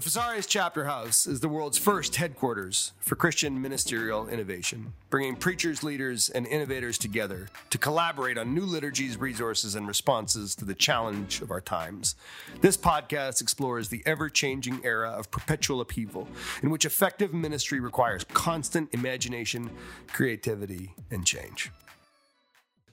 [0.00, 5.82] The Fesarius Chapter House is the world's first headquarters for Christian ministerial innovation, bringing preachers,
[5.82, 11.42] leaders, and innovators together to collaborate on new liturgies, resources, and responses to the challenge
[11.42, 12.16] of our times.
[12.62, 16.26] This podcast explores the ever changing era of perpetual upheaval,
[16.62, 19.68] in which effective ministry requires constant imagination,
[20.06, 21.70] creativity, and change.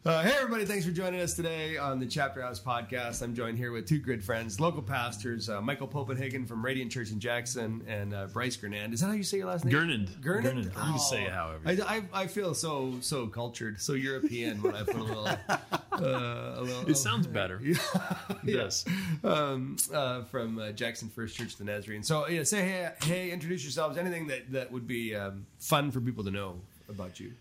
[0.08, 3.22] Uh, hey, everybody, thanks for joining us today on the Chapter House podcast.
[3.22, 7.12] I'm joined here with two good friends, local pastors, uh, Michael Popenhagen from Radiant Church
[7.12, 8.94] in Jackson and uh, Bryce Gurnand.
[8.94, 9.74] Is that how you say your last name?
[9.74, 10.08] Gurnand?
[10.22, 10.64] Gurnand.
[10.64, 11.60] You can say it however.
[11.66, 11.72] I,
[12.14, 15.28] I, I feel so so cultured, so European when I put a little.
[15.28, 15.58] uh,
[16.00, 17.62] a little It sounds better.
[17.68, 17.76] Yeah.
[18.46, 18.86] Yes.
[19.26, 22.02] um, uh, from uh, Jackson First Church the Nazarene.
[22.02, 23.98] So, yeah, say hey, hey, introduce yourselves.
[23.98, 27.34] Anything that, that would be um, fun for people to know about you.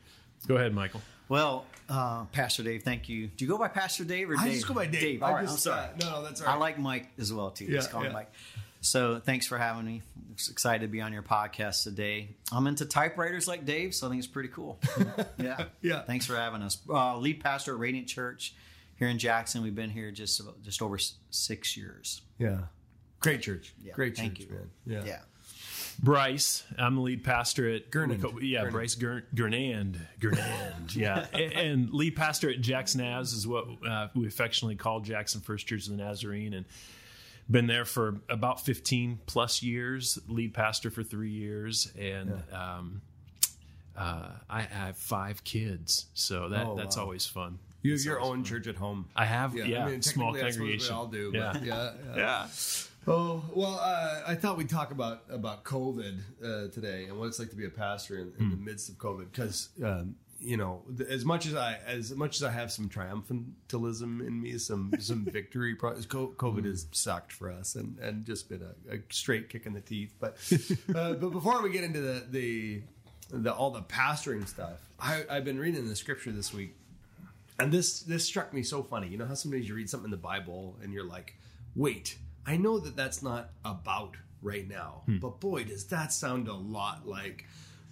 [0.49, 1.01] Go ahead, Michael.
[1.29, 3.27] Well, uh, Pastor Dave, thank you.
[3.29, 4.55] Do you go by Pastor Dave or I Dave?
[4.55, 5.01] just go by Dave.
[5.01, 5.23] Dave.
[5.23, 5.85] All right, just, I'm sorry.
[5.87, 6.55] uh, no, no, that's all right.
[6.55, 7.65] I like Mike as well too.
[7.65, 8.09] Yeah, Just call yeah.
[8.09, 8.33] him Mike.
[8.81, 10.03] So thanks for having me.
[10.17, 12.29] I'm excited to be on your podcast today.
[12.53, 14.79] I'm into typewriters like Dave, so I think it's pretty cool.
[15.39, 16.03] yeah, Yeah.
[16.03, 16.79] Thanks for having us.
[16.89, 18.55] Uh, lead pastor at Radiant Church
[18.97, 19.63] here in Jackson.
[19.63, 20.99] We've been here just about, just over
[21.31, 22.21] six years.
[22.39, 22.59] Yeah.
[23.19, 23.75] Great church.
[23.83, 24.47] Yeah, Great church, thank you.
[24.51, 24.71] man.
[24.87, 25.03] Yeah.
[25.05, 25.19] Yeah.
[26.03, 26.65] Bryce.
[26.79, 28.33] I'm the lead pastor at Gurnand.
[28.35, 28.71] we Yeah, Gurnand.
[28.73, 29.99] Bryce Gur- Gurnand.
[30.21, 30.95] Gurnand.
[30.95, 35.41] Yeah, and, and lead pastor at Jackson Naz is what uh, we affectionately call Jackson
[35.41, 36.67] First Church of the Nazarene, and
[37.51, 40.19] been there for about 15 plus years.
[40.29, 43.01] Lead pastor for three years, and um,
[43.97, 47.05] uh, I, I have five kids, so that Oh, that's wow.
[47.05, 47.59] always fun.
[47.83, 48.45] You have It's your own fun.
[48.45, 49.07] church at home.
[49.15, 50.95] I have, yeah, I mean, small technically, I suppose congregation.
[50.95, 51.33] We all do.
[51.35, 51.53] Yeah.
[51.53, 51.91] But yeah.
[52.17, 52.47] yeah.
[53.09, 57.39] Oh well, uh, I thought we'd talk about about COVID uh, today and what it's
[57.39, 60.83] like to be a pastor in, in the midst of COVID because um, you know
[61.09, 65.25] as much as I as much as I have some triumphantalism in me, some some
[65.31, 65.77] victory.
[65.77, 69.67] Pro- co- COVID has sucked for us and and just been a, a straight kick
[69.67, 70.15] in the teeth.
[70.19, 70.37] But
[70.95, 72.83] uh, but before we get into the the,
[73.31, 76.75] the all the pastoring stuff, I, I've been reading the scripture this week
[77.61, 79.07] and this this struck me so funny.
[79.07, 81.37] You know how sometimes you read something in the Bible and you're like,
[81.75, 86.55] "Wait, I know that that's not about right now, but boy, does that sound a
[86.55, 87.45] lot like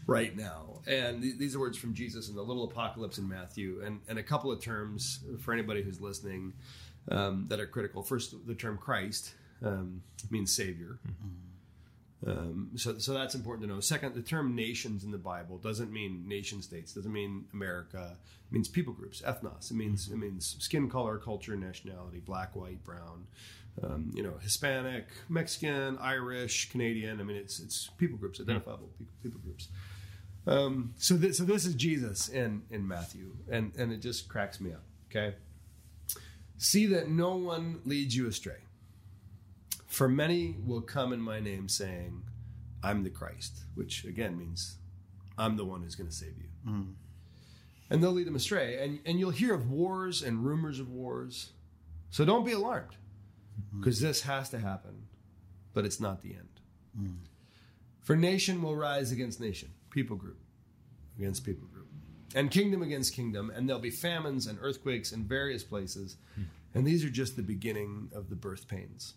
[0.06, 3.82] right now." And th- these are words from Jesus in the little apocalypse in Matthew,
[3.84, 6.52] and and a couple of terms for anybody who's listening
[7.10, 8.02] um, that are critical.
[8.02, 10.98] First, the term Christ um, means Savior.
[12.26, 13.80] Um, so, so that's important to know.
[13.80, 16.94] Second, the term nations in the Bible doesn't mean nation states.
[16.94, 18.16] Doesn't mean America.
[18.48, 19.70] It means people groups, ethnos.
[19.70, 23.26] It means it means skin color, culture, nationality, black, white, brown.
[23.82, 27.20] Um, you know, Hispanic, Mexican, Irish, Canadian.
[27.20, 29.68] I mean, it's it's people groups, identifiable people, people groups.
[30.46, 34.60] Um, so this so this is Jesus in in Matthew, and and it just cracks
[34.60, 34.84] me up.
[35.10, 35.34] Okay,
[36.56, 38.58] see that no one leads you astray.
[39.86, 42.22] For many will come in my name saying,
[42.82, 44.76] I'm the Christ, which again means
[45.38, 46.48] I'm the one who's going to save you.
[47.90, 48.84] And they'll lead them astray.
[48.84, 51.52] And, and you'll hear of wars and rumors of wars.
[52.10, 52.96] So don't be alarmed,
[53.78, 55.06] because this has to happen,
[55.72, 56.60] but it's not the end.
[58.02, 60.38] For nation will rise against nation, people group
[61.18, 61.88] against people group,
[62.34, 66.16] and kingdom against kingdom, and there'll be famines and earthquakes in various places.
[66.74, 69.14] And these are just the beginning of the birth pains.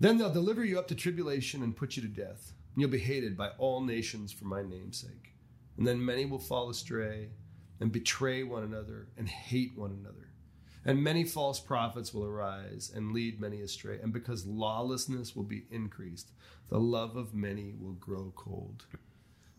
[0.00, 2.52] Then they'll deliver you up to tribulation and put you to death.
[2.76, 5.34] You'll be hated by all nations for my name's sake.
[5.76, 7.30] And then many will fall astray
[7.80, 10.27] and betray one another and hate one another.
[10.88, 13.98] And many false prophets will arise and lead many astray.
[14.02, 16.30] And because lawlessness will be increased,
[16.70, 18.86] the love of many will grow cold.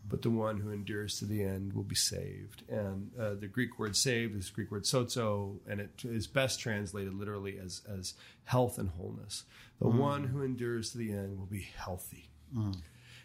[0.08, 2.64] But the one who endures to the end will be saved.
[2.68, 7.14] And uh, the Greek word saved is Greek word sozo, and it is best translated
[7.14, 9.44] literally as, as health and wholeness.
[9.80, 12.28] The one who endures to the end will be healthy.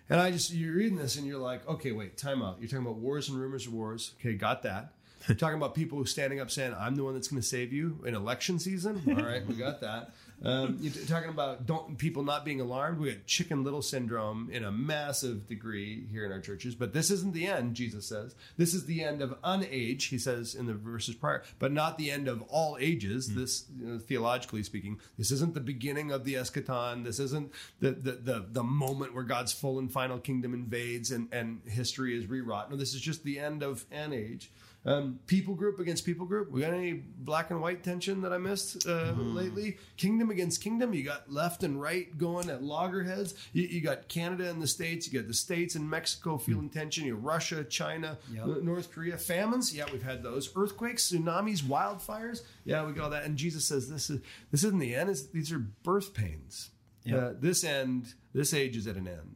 [0.10, 2.58] And I just, you're reading this and you're like, okay, wait, time out.
[2.60, 4.14] You're talking about wars and rumors of wars.
[4.20, 4.94] Okay, got that.
[5.28, 8.04] Talking about people who standing up saying, I'm the one that's going to save you
[8.06, 9.02] in election season.
[9.08, 10.12] All right, we got that.
[10.44, 13.00] Um, you're talking about don't people not being alarmed.
[13.00, 16.76] We got chicken little syndrome in a massive degree here in our churches.
[16.76, 18.36] But this isn't the end, Jesus says.
[18.58, 22.12] This is the end of unage, he says in the verses prior, but not the
[22.12, 23.34] end of all ages.
[23.34, 27.04] This, you know, theologically speaking, this isn't the beginning of the eschaton.
[27.04, 31.30] This isn't the, the, the, the moment where God's full and final kingdom invades and,
[31.32, 32.70] and history is rewrought.
[32.70, 34.52] No, this is just the end of an age.
[34.88, 36.52] Um, people group against people group.
[36.52, 39.78] We got any black and white tension that I missed uh, lately?
[39.98, 40.94] Kingdom against kingdom.
[40.94, 43.34] You got left and right going at loggerheads.
[43.52, 45.12] You, you got Canada and the states.
[45.12, 47.04] You got the states and Mexico feeling tension.
[47.06, 48.62] You Russia, China, Yep.
[48.62, 49.18] North Korea.
[49.18, 49.76] Famines.
[49.76, 50.52] Yeah, we've had those.
[50.56, 52.42] Earthquakes, tsunamis, wildfires.
[52.64, 53.24] Yeah, we got all that.
[53.24, 54.22] And Jesus says this is
[54.52, 55.10] this isn't the end.
[55.10, 56.70] It's, these are birth pains.
[57.04, 57.18] Yeah.
[57.18, 59.36] Uh, this end, this age is at an end,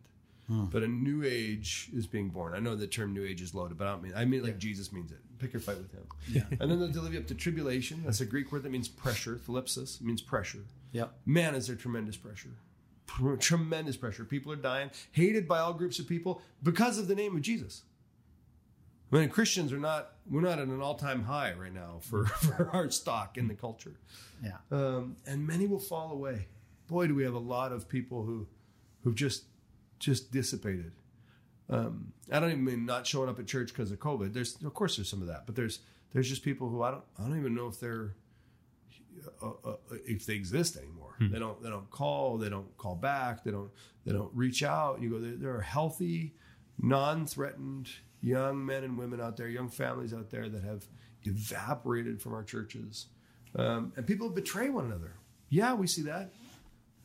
[0.71, 2.53] but a new age is being born.
[2.53, 4.13] I know the term new age is loaded, but I don't mean.
[4.15, 5.19] I mean like Jesus means it.
[5.39, 6.03] Pick your fight with him.
[6.29, 6.43] Yeah.
[6.59, 8.03] and then they'll deliver you up to tribulation.
[8.05, 9.35] That's a Greek word that means pressure.
[9.47, 10.59] Thlipsis means pressure.
[10.91, 11.05] Yeah.
[11.25, 12.49] Man, is there tremendous pressure.
[13.07, 14.25] Pr- Tremendous pressure.
[14.25, 17.83] People are dying, hated by all groups of people because of the name of Jesus.
[19.11, 22.25] I mean, Christians are not, we're not at an all time high right now for,
[22.27, 23.93] for our stock in the culture.
[24.43, 24.57] Yeah.
[24.71, 26.47] Um, and many will fall away.
[26.87, 28.45] Boy, do we have a lot of people who,
[29.03, 29.45] who've just,
[29.99, 30.91] just dissipated.
[31.69, 34.33] Um, I don't even mean not showing up at church because of COVID.
[34.33, 35.79] There's, of course, there's some of that, but there's,
[36.13, 38.15] there's just people who I don't, I don't even know if they're,
[39.43, 39.75] uh, uh,
[40.05, 41.05] if they exist anymore.
[41.19, 41.61] They don't.
[41.61, 42.37] They don't call.
[42.37, 43.43] They don't call back.
[43.43, 43.69] They don't.
[44.05, 45.01] They don't reach out.
[45.01, 45.19] You go.
[45.19, 46.33] There, there are healthy,
[46.81, 47.89] non-threatened
[48.21, 50.85] young men and women out there, young families out there that have
[51.23, 53.07] evaporated from our churches,
[53.57, 55.15] um, and people betray one another.
[55.49, 56.31] Yeah, we see that.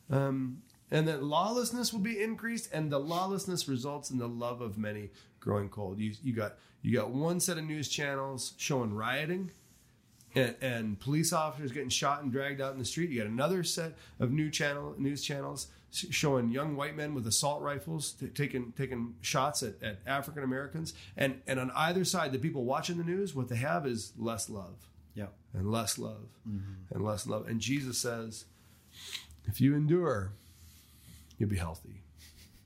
[0.09, 0.61] Um,
[0.91, 5.09] and that lawlessness will be increased, and the lawlessness results in the love of many
[5.39, 5.99] growing cold.
[5.99, 9.51] You, you got you got one set of news channels showing rioting
[10.35, 13.09] and, and police officers getting shot and dragged out in the street.
[13.09, 17.61] You got another set of new channel news channels showing young white men with assault
[17.61, 20.93] rifles t- taking taking shots at, at African Americans.
[21.15, 24.49] And and on either side, the people watching the news, what they have is less
[24.49, 25.33] love Yep.
[25.53, 26.93] and less love mm-hmm.
[26.93, 27.47] and less love.
[27.47, 28.45] And Jesus says,
[29.45, 30.33] if you endure,
[31.37, 32.01] you'll be healthy.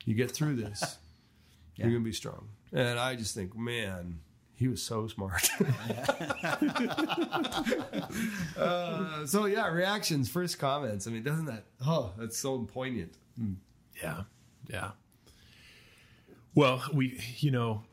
[0.05, 0.97] You get through this,
[1.75, 2.49] you're gonna be strong.
[2.71, 4.19] And I just think, man,
[4.55, 5.49] he was so smart.
[8.57, 11.07] uh, so yeah, reactions, first comments.
[11.07, 11.65] I mean, doesn't that?
[11.85, 13.13] Oh, that's so poignant.
[14.01, 14.23] Yeah,
[14.69, 14.91] yeah.
[16.55, 17.83] Well, we, you know,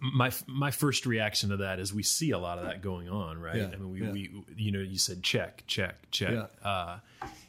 [0.00, 3.38] my my first reaction to that is we see a lot of that going on,
[3.38, 3.56] right?
[3.56, 4.12] Yeah, I mean, we, yeah.
[4.12, 6.32] we, you know, you said check, check, check.
[6.32, 6.68] Yeah.
[6.68, 6.98] Uh,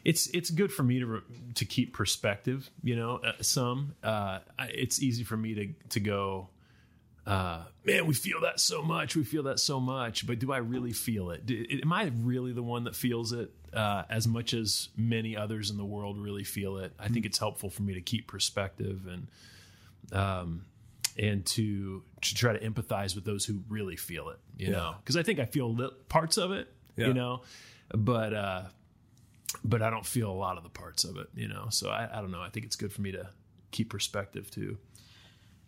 [0.05, 1.21] it's it's good for me to
[1.55, 2.69] to keep perspective.
[2.83, 6.49] You know, uh, some uh, it's easy for me to to go.
[7.27, 9.15] Uh, man, we feel that so much.
[9.15, 10.25] We feel that so much.
[10.25, 11.45] But do I really feel it?
[11.45, 15.69] Do, am I really the one that feels it uh, as much as many others
[15.69, 16.91] in the world really feel it?
[16.97, 19.27] I think it's helpful for me to keep perspective and
[20.17, 20.65] um,
[21.19, 24.39] and to to try to empathize with those who really feel it.
[24.57, 24.73] You Yeah.
[24.77, 26.73] know, because I think I feel parts of it.
[26.95, 27.07] Yeah.
[27.07, 27.41] You know,
[27.93, 28.63] but uh,
[29.63, 31.27] but I don't feel a lot of the parts of it.
[31.35, 32.41] You know, so I, I don't know.
[32.41, 33.29] I think it's good for me to
[33.71, 34.77] keep perspective too.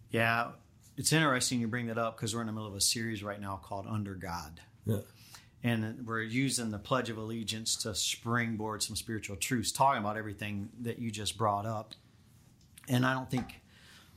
[0.09, 0.49] Yeah.
[0.97, 3.39] It's interesting you bring that up because we're in the middle of a series right
[3.39, 4.59] now called Under God.
[4.85, 4.99] Yeah,
[5.63, 10.69] and we're using the Pledge of Allegiance to springboard some spiritual truths, talking about everything
[10.81, 11.93] that you just brought up.
[12.89, 13.61] And I don't think,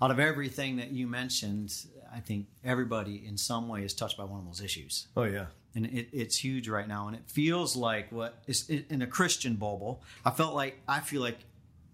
[0.00, 1.74] out of everything that you mentioned,
[2.12, 5.06] I think everybody in some way is touched by one of those issues.
[5.16, 7.08] oh yeah, And it, it's huge right now.
[7.08, 10.02] And it feels like what is in a Christian bubble.
[10.24, 11.38] I felt like, I feel like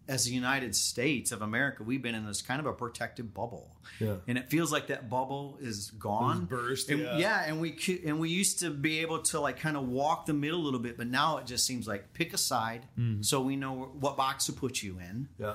[0.09, 3.77] as the United States of America, we've been in this kind of a protective bubble.
[4.01, 4.17] Yeah.
[4.27, 6.47] And it feels like that bubble is gone.
[6.47, 7.17] burst, And- yeah.
[7.17, 10.27] yeah, and we cou- and we used to be able to like kind of walk
[10.27, 13.23] the middle a little bit, but now it just seems like pick a side mm-hmm.
[13.23, 15.29] so we know what box to put you in.
[15.39, 15.55] yeah,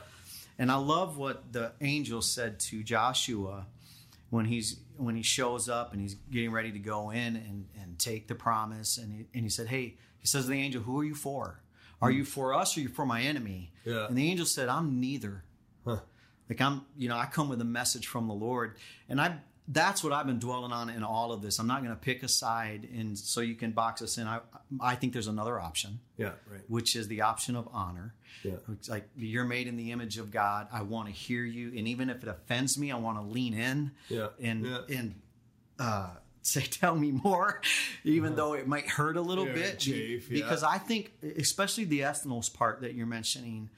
[0.57, 3.65] And I love what the angel said to Joshua
[4.35, 7.97] when he's when he shows up and he's getting ready to go in and, and
[7.97, 8.97] take the promise.
[8.97, 11.61] And he, and he said, Hey, he says to the angel, Who are you for?
[12.01, 13.71] Are you for us or are you for my enemy?
[13.85, 14.07] Yeah.
[14.07, 15.45] And the angel said, I'm neither.
[15.85, 15.99] Huh.
[16.49, 18.75] Like I'm, you know, I come with a message from the Lord.
[19.07, 21.57] And I that's what I've been dwelling on in all of this.
[21.59, 24.27] I'm not going to pick a side and so you can box us in.
[24.27, 24.39] I
[24.79, 26.61] I think there's another option yeah, right.
[26.67, 28.13] which is the option of honor.
[28.43, 28.53] Yeah.
[28.73, 30.67] It's like you're made in the image of God.
[30.71, 33.53] I want to hear you, and even if it offends me, I want to lean
[33.55, 34.27] in Yeah.
[34.39, 34.81] and Yeah.
[34.89, 35.15] and
[35.79, 36.09] uh,
[36.43, 37.59] say, "Tell me more,"
[38.03, 39.87] even though it might hurt a little Yeah, bit.
[39.87, 40.19] yeah.
[40.29, 43.69] Because I think, especially the ethnos part that you're mentioning,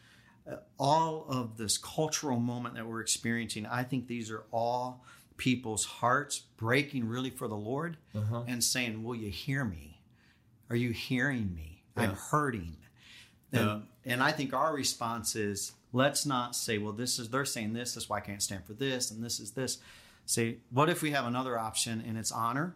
[0.51, 5.05] uh, all of this cultural moment that we're experiencing, I think these are all
[5.37, 8.43] people's hearts breaking really for the Lord Uh-huh.
[8.47, 10.01] and saying, "Will you hear me?
[10.69, 11.83] Are you hearing me?
[11.95, 12.77] I'm hurting."
[13.51, 17.73] And, and I think our response is let's not say, well, this is they're saying
[17.73, 19.77] this, that's why I can't stand for this, and this is this.
[20.25, 22.75] Say, what if we have another option and it's honor,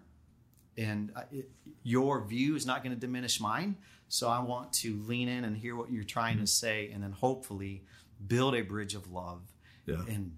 [0.78, 1.50] and it,
[1.84, 3.76] your view is not going to diminish mine.
[4.08, 7.12] So I want to lean in and hear what you're trying to say, and then
[7.12, 7.84] hopefully
[8.26, 9.42] build a bridge of love,
[9.86, 10.04] Yeah.
[10.08, 10.38] and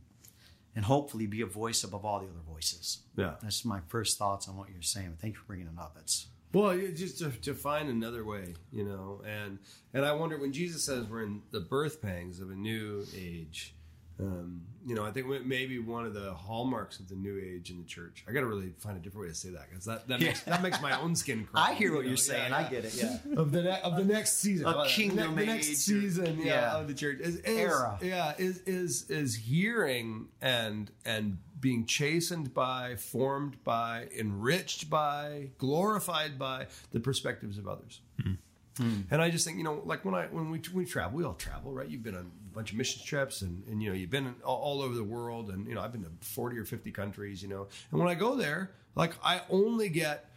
[0.75, 2.99] and hopefully be a voice above all the other voices.
[3.15, 3.35] Yeah.
[3.41, 5.17] That's my first thoughts on what you're saying.
[5.21, 5.95] Thank you for bringing it up.
[5.99, 9.59] It's Well, just to, to find another way, you know, and
[9.93, 13.75] and I wonder when Jesus says we're in the birth pangs of a new age,
[14.23, 17.77] Um, you know, I think maybe one of the hallmarks of the new age in
[17.77, 18.25] the church.
[18.27, 20.41] I got to really find a different way to say that because that that, makes,
[20.43, 21.63] that makes my own skin crawl.
[21.63, 22.09] I hear what you know?
[22.09, 22.51] you're saying.
[22.51, 22.93] Yeah, I get it.
[22.95, 23.17] Yeah.
[23.37, 26.37] Of the ne- of the next season, A Uh, kingdom the next age or- season,
[26.39, 26.77] yeah, yeah.
[26.77, 27.97] of the church is, is Era.
[28.01, 36.37] yeah, is is is hearing and and being chastened by, formed by, enriched by, glorified
[36.37, 38.01] by the perspectives of others.
[38.77, 39.01] Hmm.
[39.11, 41.35] And I just think, you know, like when I when we we travel, we all
[41.35, 41.87] travel, right?
[41.87, 44.57] You've been on a bunch of mission trips, and and you know, you've been all,
[44.57, 47.49] all over the world, and you know, I've been to forty or fifty countries, you
[47.49, 47.67] know.
[47.91, 50.29] And when I go there, like I only get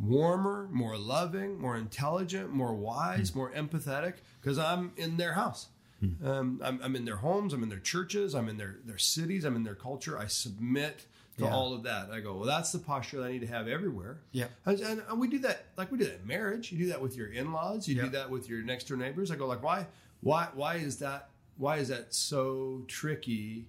[0.00, 3.38] warmer, more loving, more intelligent, more wise, hmm.
[3.38, 5.68] more empathetic because I'm in their house.
[6.00, 6.26] Hmm.
[6.26, 9.44] Um, I'm, I'm in their homes, I'm in their churches, I'm in their their cities,
[9.44, 10.18] I'm in their culture.
[10.18, 11.06] I submit
[11.38, 11.54] to Yeah.
[11.54, 12.10] all of that.
[12.10, 14.18] I go, well, that's the posture that I need to have everywhere.
[14.32, 14.46] Yeah.
[14.66, 16.70] And, and, we do that, like we do that in marriage.
[16.70, 17.88] You do that with your in-laws.
[17.88, 18.02] You Yeah.
[18.04, 19.30] do that with your next door neighbors.
[19.30, 19.86] I go like, why,
[20.20, 21.30] why, why is that?
[21.56, 23.66] Why is that so tricky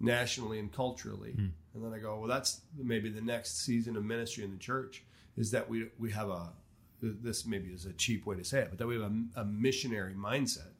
[0.00, 1.34] nationally and culturally?
[1.36, 5.02] And then I go, well, that's maybe the next season of ministry in the church
[5.36, 6.50] is that we we have a
[7.00, 9.04] this maybe is a cheap way to say it, but that we have
[9.36, 10.70] a, a missionary mindset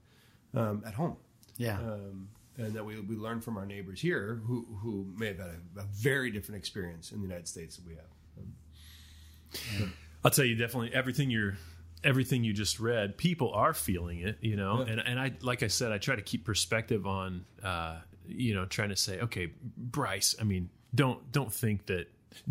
[0.54, 1.16] um, at home
[1.56, 1.78] Yeah.
[1.78, 2.28] um,
[2.58, 5.80] and that we, we learn from our neighbors here who, who may have had a,
[5.80, 9.90] a very different experience in the United States than we have.
[10.24, 11.56] I'll tell you definitely everything you're
[12.04, 14.84] everything you just read, people are feeling it, you know.
[14.84, 14.92] Yeah.
[14.92, 18.66] And and I like I said, I try to keep perspective on uh, you know,
[18.66, 22.06] trying to say, okay, Bryce, I mean, don't don't think that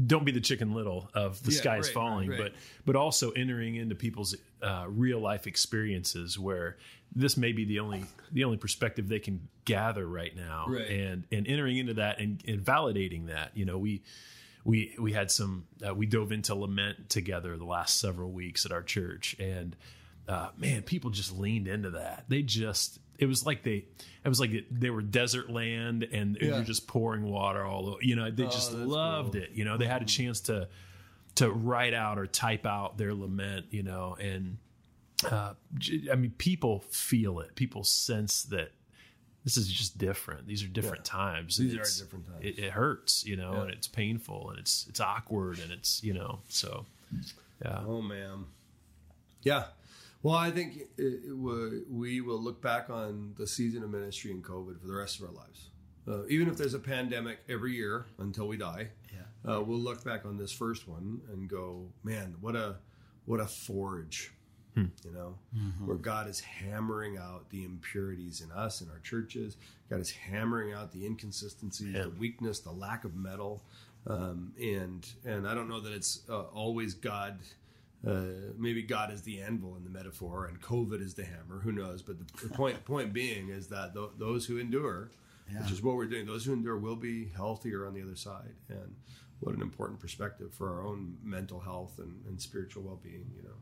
[0.06, 2.54] don't be the chicken little of the Yeah, sky is right, falling, right, right.
[2.54, 6.78] but but also entering into people's uh, real life experiences where
[7.16, 10.90] this may be the only the only perspective they can gather right now, Right.
[10.90, 13.52] and and entering into that and, and validating that.
[13.56, 14.04] You know, we
[14.64, 18.72] we we had some uh, we dove into lament together the last several weeks at
[18.72, 19.76] our church and
[20.28, 23.86] uh, man people just leaned into that they just it was like they
[24.26, 26.56] it was like they were desert land and Yeah.
[26.56, 29.44] you're just pouring water all over you know they just that's loved cool.
[29.44, 30.68] it you know they had a chance to
[31.36, 34.58] to write out or type out their lament you know and
[35.26, 35.54] uh,
[36.12, 37.56] I mean, people feel it.
[37.56, 38.72] People sense that
[39.44, 40.46] this is just different.
[40.48, 41.58] These are different times.
[41.58, 42.40] These are different times.
[42.42, 43.62] It, it hurts, you know, Yeah.
[43.64, 46.86] and it's painful and it's it's awkward and it's you know so
[47.64, 47.82] yeah.
[47.88, 48.46] Oh, man.
[49.42, 49.66] Yeah.
[50.22, 54.32] Well, I think it, it, we- we will look back on the season of ministry
[54.32, 55.70] and COVID for the rest of our lives.
[56.08, 59.54] Uh, even if there's a pandemic every year until we die, Yeah.
[59.56, 62.76] uh, we'll look back on this first one and go, man, what a
[63.26, 64.32] what a forge,
[64.78, 65.36] you know,
[65.86, 69.58] where God is hammering out the impurities in us in our churches.
[69.90, 72.04] God is hammering out the inconsistencies, Yeah.
[72.04, 73.64] the weakness, the lack of metal,
[74.06, 77.40] um, and and I don't know that it's uh, always God.
[78.08, 78.22] Uh,
[78.58, 81.60] maybe God is the anvil in the metaphor, and COVID is the hammer.
[81.64, 82.04] Who knows?
[82.04, 85.10] But the, the point point being is that th- those who endure,
[85.62, 88.54] which is what we're doing, those who endure will be healthier on the other side.
[88.70, 88.96] And
[89.40, 93.26] what an important perspective for our own mental health and, and spiritual well being.
[93.36, 93.56] You know.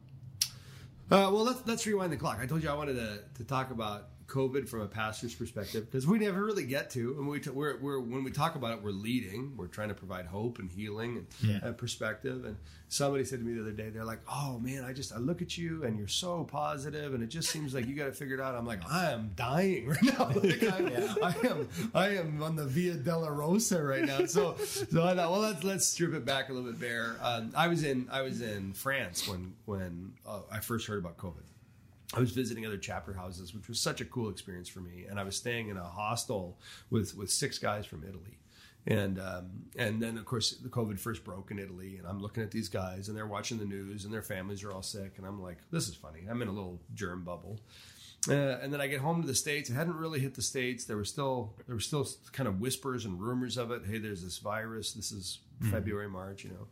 [1.11, 2.39] Uh, well, let's let's rewind the clock.
[2.41, 6.07] I told you I wanted to, to talk about COVID from a pastor's perspective because
[6.07, 7.15] we never really get to.
[7.19, 9.55] And we t- we're, we're when we talk about it, we're leading.
[9.55, 11.27] We're trying to provide hope and healing and
[11.63, 11.69] Yeah.
[11.69, 12.43] uh, perspective.
[12.45, 15.17] And somebody said to me the other day, they're like, "Oh man, I just I
[15.17, 18.15] look at you and you're so positive, and it just seems like you got it
[18.15, 20.31] figured out." I'm like, I am dying right now.
[20.41, 20.87] Like, I'm,
[21.23, 24.25] I am I am on the Via Dolorosa right now.
[24.25, 27.15] So so I thought, well, let's let's strip it back a little bit bare.
[27.21, 31.17] Um, I was in I was in France when when uh, I first heard about
[31.17, 31.43] COVID.
[32.15, 35.05] I was visiting other chapter houses, which was such a cool experience for me.
[35.09, 36.57] And I was staying in a hostel
[36.89, 38.39] with with six guys from Italy.
[38.87, 42.43] And um, and then of course the COVID first broke in Italy, and I'm looking
[42.43, 45.25] at these guys, and they're watching the news, and their families are all sick, and
[45.25, 46.21] I'm like, this is funny.
[46.29, 47.59] I'm in a little germ bubble.
[48.27, 49.69] Uh, and then I get home to the states.
[49.69, 50.85] It hadn't really hit the states.
[50.85, 53.83] There were still there were still kind of whispers and rumors of it.
[53.87, 54.93] Hey, there's this virus.
[54.93, 55.39] This is
[55.71, 56.67] February, March, you know.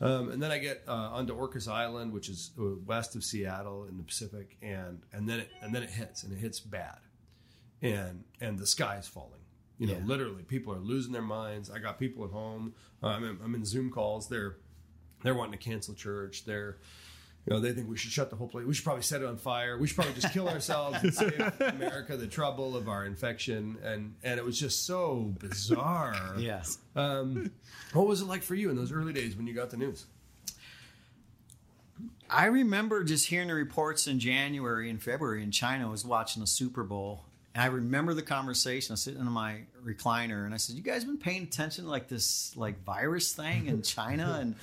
[0.00, 3.84] Um, and then I get uh, onto Orcas Island, which is uh, west of Seattle
[3.84, 6.98] in the Pacific, and and then it and then it hits, and it hits bad,
[7.82, 9.40] and and the sky is falling.
[9.78, 10.04] You know, Yeah.
[10.04, 11.70] literally, people are losing their minds.
[11.70, 12.74] I got people at home.
[13.02, 14.28] Uh, I'm in, I'm in Zoom calls.
[14.28, 14.56] They're
[15.24, 16.44] they're wanting to cancel church.
[16.44, 16.78] They're
[17.46, 18.66] you know, they think we should shut the whole place.
[18.66, 19.78] We should probably set it on fire.
[19.78, 23.78] We should probably just kill ourselves and save America the trouble of our infection.
[23.82, 26.34] And and it was just so bizarre.
[26.38, 26.78] Yes.
[26.94, 27.50] Um,
[27.94, 30.06] what was it like for you in those early days when you got the news?
[32.30, 35.88] I remember just hearing the reports in January and February in China.
[35.88, 37.24] I was watching the Super Bowl.
[37.54, 38.92] And I remember the conversation.
[38.92, 41.90] I was sitting in my recliner and I said, You guys been paying attention to
[41.90, 44.38] like this like virus thing in China?
[44.40, 44.54] And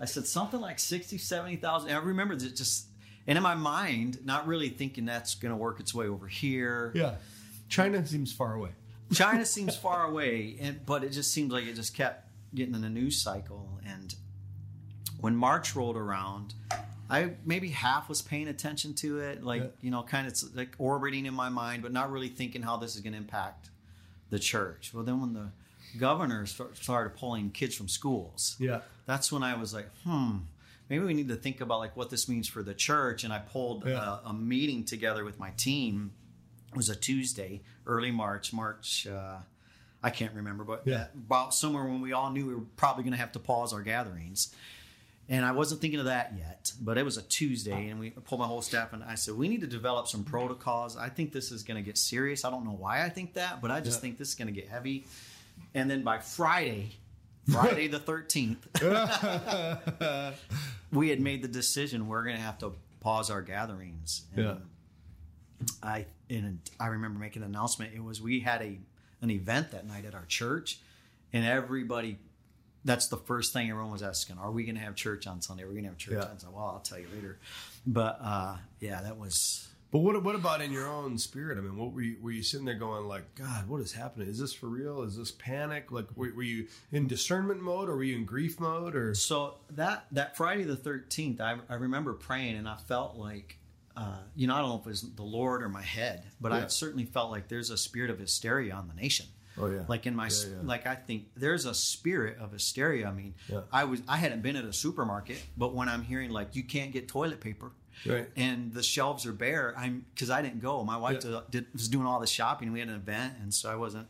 [0.00, 1.88] I said something like 60, 70,000.
[1.88, 2.86] And I remember that just
[3.28, 6.92] and in my mind, not really thinking that's gonna work its way over here.
[6.94, 7.16] Yeah,
[7.68, 8.70] China seems far away.
[9.12, 12.80] China seems far away, and but it just seems like it just kept getting in
[12.80, 13.68] the news cycle.
[13.86, 14.14] And
[15.20, 16.54] when March rolled around,
[17.10, 19.68] I maybe half was paying attention to it, like Yeah.
[19.80, 22.94] you know, kind of like orbiting in my mind, but not really thinking how this
[22.94, 23.70] is going to impact
[24.30, 24.92] the church.
[24.92, 25.50] Well, then when the
[25.98, 28.80] governor start, started pulling kids from schools, Yeah.
[29.06, 30.38] that's when I was like, hmm,
[30.90, 33.24] maybe we need to think about like what this means for the church.
[33.24, 34.18] And I pulled Yeah.
[34.24, 36.12] a, a meeting together with my team.
[36.70, 39.06] It was a Tuesday, early March, March.
[39.06, 39.38] Uh,
[40.02, 41.06] I can't remember, but Yeah.
[41.14, 43.82] about somewhere when we all knew we were probably going to have to pause our
[43.82, 44.54] gatherings.
[45.30, 48.40] And I wasn't thinking of that yet, but it was a Tuesday, and we pulled
[48.40, 50.96] my whole staff and I said, "We need to develop some protocols.
[50.96, 52.46] I think this is going to get serious.
[52.46, 54.02] I don't know why I think that, but I just Yeah.
[54.02, 55.04] think this is going to get heavy."
[55.74, 56.96] And then by Friday,
[57.50, 58.66] Friday the thirteenth,
[60.92, 64.22] we had made the decision we're going to have to pause our gatherings.
[64.34, 64.54] And Yeah.
[65.82, 67.92] I and I remember making an announcement.
[67.94, 68.78] It was we had a
[69.20, 70.78] an event that night at our church,
[71.32, 72.18] and everybody.
[72.88, 75.62] That's the first thing everyone was asking: Are we going to have church on Sunday?
[75.64, 76.30] Are we going to have church Yeah.
[76.32, 76.56] on Sunday?
[76.56, 77.38] Well, I'll tell you later.
[77.86, 81.58] But uh, yeah, that was But what what about in your own spirit?
[81.58, 84.28] I mean, what were you were you sitting there going like, God, what is happening?
[84.28, 85.02] Is this for real?
[85.02, 85.92] Is this panic?
[85.92, 89.56] Like, were, were you in discernment mode, or were you in grief mode, or So
[89.70, 93.58] that that Friday the thirteenth, I, I remember praying, and I felt like,
[93.96, 96.52] uh, you know, I don't know if it was the Lord or my head, but
[96.52, 99.26] I certainly felt like there's a spirit of hysteria on the nation.
[99.60, 99.82] Oh, yeah.
[99.88, 100.56] Like in my, Yeah, yeah.
[100.62, 103.08] like I think there's a spirit of hysteria.
[103.08, 103.62] I mean, Yeah.
[103.72, 106.92] I was I hadn't been at a supermarket, but when I'm hearing like you can't
[106.92, 107.72] get toilet paper.
[108.06, 108.28] Right.
[108.36, 109.74] And the shelves are bare.
[109.76, 110.84] I'm because I didn't go.
[110.84, 111.18] My wife
[111.50, 112.70] did, was doing all the shopping.
[112.70, 114.06] We had an event, and so I wasn't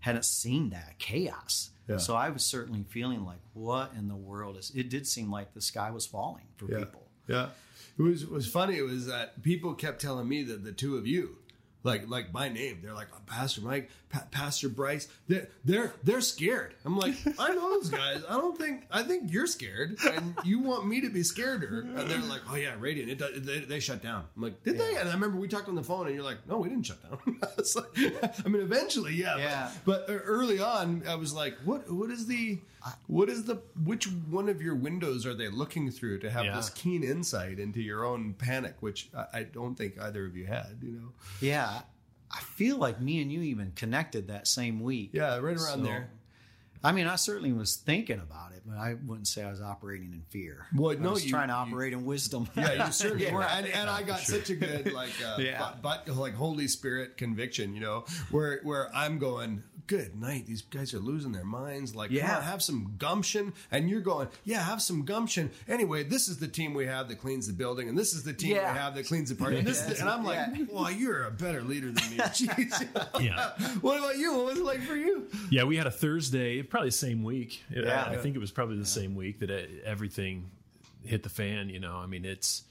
[0.00, 1.70] hadn't seen that chaos.
[1.88, 1.96] Yeah.
[1.96, 4.70] So I was certainly feeling like, what in the world is?
[4.74, 7.06] It did seem like the sky was falling for people.
[7.26, 7.48] yeah?
[7.98, 8.76] It was it was funny.
[8.76, 11.36] It was that people kept telling me that the two of you.
[11.82, 15.08] Like, like my name, they're like "Oh, Pastor Mike, pa- Pastor Bryce.
[15.28, 16.74] They're they're they're scared.
[16.84, 18.22] I'm like, I know those guys.
[18.28, 21.80] I don't think I think you're scared, and you want me to be scareder.
[21.98, 23.10] And they're like, Oh yeah, Radiant.
[23.10, 24.24] It, does- they, they shut down.
[24.36, 24.96] I'm like, Did they?
[24.96, 27.02] And I remember we talked on the phone, and you're like, No, we didn't shut
[27.02, 27.18] down.
[27.58, 27.86] It's like-
[28.44, 29.32] I mean, eventually, yeah.
[29.34, 29.70] but- Yeah.
[29.86, 31.90] But, uh, early on, I was like, What?
[31.90, 32.58] What is the?
[33.06, 33.60] What is the?
[33.84, 36.56] Which one of your windows are they looking through to have Yeah.
[36.56, 40.46] this keen insight into your own panic, which I, I don't think either of you
[40.46, 40.78] had.
[40.82, 41.12] You know?
[41.40, 41.82] Yeah,
[42.30, 45.10] I feel like me and you even connected that same week.
[45.12, 46.10] Yeah, right around So, there.
[46.82, 50.12] I mean, I certainly was thinking about it, but I wouldn't say I was operating
[50.12, 50.66] in fear.
[50.74, 52.48] Well, I no, was you- trying to you- operate in wisdom.
[52.56, 53.34] Yeah, you certainly Yeah.
[53.34, 55.72] were, and, and I got such a good like, uh, Yeah.
[55.82, 60.46] but, but like Holy Spirit conviction, you know, where where I'm going, good night.
[60.46, 61.94] These guys are losing their minds.
[61.96, 62.28] Like, Yeah.
[62.28, 65.50] come on, have some gumption, and you're going, yeah, have some gumption.
[65.68, 68.32] Anyway, this is the team we have that cleans the building, and this is the
[68.32, 68.72] team Yeah.
[68.72, 69.58] we have that cleans the party.
[69.58, 70.64] And, this is the- and I'm like, Yeah.
[70.70, 72.18] well, you're a better leader than me.
[72.18, 73.20] Jeez.
[73.20, 73.50] Yeah.
[73.80, 74.32] what about you?
[74.36, 75.28] What was it like for you?
[75.50, 77.62] Yeah, we had a Thursday, probably the same week.
[77.70, 78.06] Yeah.
[78.08, 79.50] I, I think it was probably the same week that
[79.84, 80.50] everything
[81.04, 81.68] hit the fan.
[81.68, 82.62] You know, I mean, it's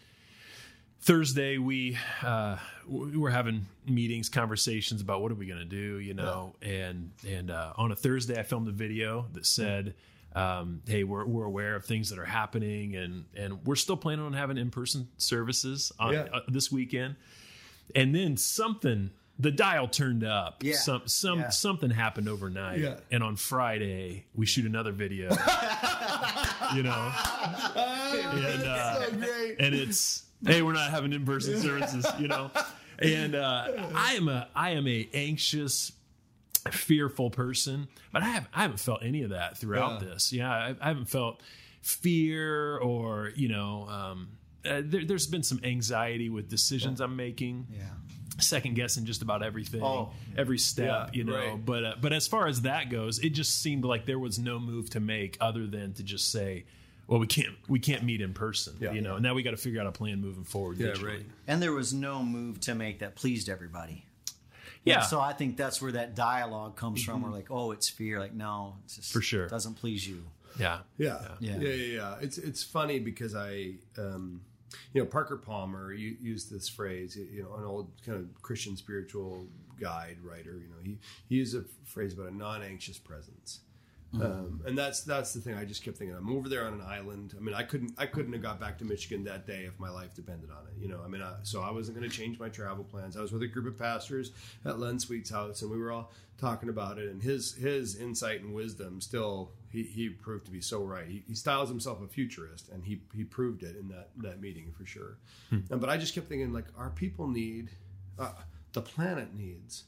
[1.02, 1.58] Thursday.
[1.58, 2.58] We uh,
[2.88, 6.00] we were having meetings, conversations about what are we going to do.
[6.00, 9.96] You know, and and uh, on a Thursday, I filmed a video that said.
[10.36, 14.24] Um, hey, we're, we're aware of things that are happening, and and we're still planning
[14.24, 16.28] on having in person services on Yeah.
[16.32, 17.16] uh, this weekend.
[17.96, 20.64] And then something, the dial turned up.
[20.64, 20.76] Yeah.
[20.76, 21.50] Some some Yeah.
[21.50, 22.80] something happened overnight.
[22.80, 22.98] Yeah.
[23.10, 25.30] And on Friday, we shoot another video.
[26.76, 27.12] you know,
[27.76, 29.56] and uh, so great.
[29.60, 32.06] and it's hey, we're not having in person services.
[32.20, 32.52] You know,
[33.00, 35.92] and uh, I am a I am a anxious.
[36.72, 40.08] Fearful person, but I have I haven't felt any of that throughout Yeah.
[40.10, 40.34] this.
[40.34, 41.42] Yeah, I, I haven't felt
[41.82, 44.28] fear or you know um,
[44.66, 47.84] uh, there, there's been some anxiety with decisions I'm making yeah.
[48.42, 50.12] Second guessing just about everything, Oh.
[50.38, 51.36] every step, Yeah, you know.
[51.36, 51.66] right.
[51.66, 54.60] But uh, but as far as that goes, it just seemed like there was no
[54.60, 56.66] move to make other than to just say,
[57.08, 58.92] well, we can't we can't meet in person, Yeah.
[58.94, 59.16] you know.
[59.16, 60.78] And now we got to figure out a plan moving forward.
[60.78, 61.04] Yeah, digitally.
[61.08, 61.26] right.
[61.48, 64.06] And there was no move to make that pleased everybody.
[64.86, 67.22] Yeah, So I think that's where that dialogue comes from.
[67.22, 68.18] We're like, oh, it's fear.
[68.20, 69.48] Like, no, it's just For sure.
[69.48, 70.24] doesn't please you.
[70.58, 71.20] yeah, Yeah.
[71.40, 71.58] Yeah.
[71.60, 72.16] yeah, yeah, yeah.
[72.22, 74.42] It's it's funny because I, um,
[74.94, 77.16] you know, Parker Palmer used this phrase.
[77.16, 79.48] You know, an old kind of Christian spiritual
[79.80, 80.58] guide writer.
[80.58, 83.62] You know, he he used a phrase about a non-anxious presence.
[84.12, 85.54] Um, and that's that's the thing.
[85.54, 86.16] I just kept thinking.
[86.18, 87.36] I'm over there on an island.
[87.38, 89.90] I mean, I couldn't I couldn't have got back to Michigan that day if my
[89.90, 90.82] life depended on it.
[90.82, 93.16] You know, I mean, I, so I wasn't going to change my travel plans.
[93.16, 94.32] I was with a group of pastors
[94.66, 97.10] at Len Sweet's house, and we were all talking about it.
[97.10, 101.08] And his his insight and wisdom still he, he proved to be so right.
[101.08, 104.74] He, he styles himself a futurist, and he he proved it in that that meeting
[104.78, 105.18] for sure.
[105.52, 107.70] And, but I just kept thinking, like, our people need,
[108.18, 108.32] uh,
[108.74, 109.86] the planet needs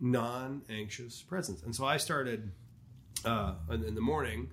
[0.00, 1.62] non-anxious presence.
[1.62, 2.50] And so I started
[3.24, 4.50] uh, in in the morning.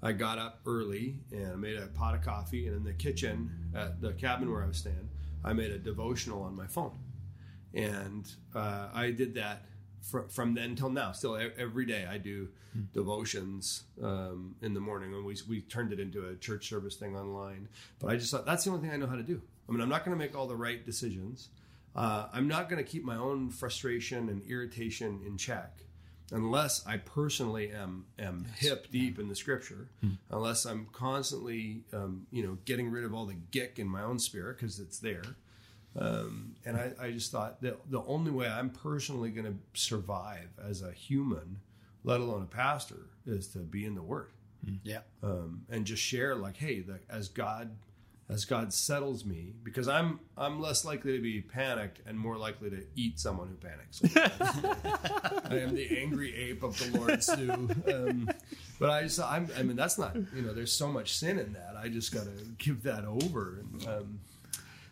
[0.00, 3.50] I got up early and I made a pot of coffee, and in the kitchen
[3.74, 5.08] at the cabin where I was staying,
[5.44, 6.96] I made a devotional on my phone,
[7.74, 9.66] and uh, I did that
[10.02, 11.12] fr- from then till now.
[11.12, 12.48] Still, every day I do
[12.92, 17.16] devotions um, in the morning, and we we turned it into a church service thing
[17.16, 17.68] online.
[17.98, 19.40] But I just thought that's the only thing I know how to do.
[19.68, 21.48] I mean, I'm not going to make all the right decisions.
[21.94, 25.82] Uh, I'm not going to keep my own frustration and irritation in check
[26.30, 29.88] unless I personally am am hip deep in the scripture,
[30.30, 34.18] unless I'm constantly um, you know getting rid of all the gick in my own
[34.18, 35.22] spirit because it's there.
[35.98, 40.48] Um, and I, I just thought that the only way I'm personally going to survive
[40.64, 41.58] as a human,
[42.04, 44.30] let alone a pastor, is to be in the Word
[44.84, 45.00] Yeah.
[45.22, 47.76] um, and just share like, hey, the, as God
[48.30, 52.68] as God settles me, because I'm I'm less likely to be panicked and more likely
[52.68, 54.02] to eat someone who panics.
[55.50, 57.70] I am the angry ape of the Lord stew.
[57.90, 58.30] Um,
[58.78, 61.54] but I just I'm, I mean that's not you know there's so much sin in
[61.54, 61.74] that.
[61.82, 63.60] I just got to give that over.
[63.72, 64.20] And, um,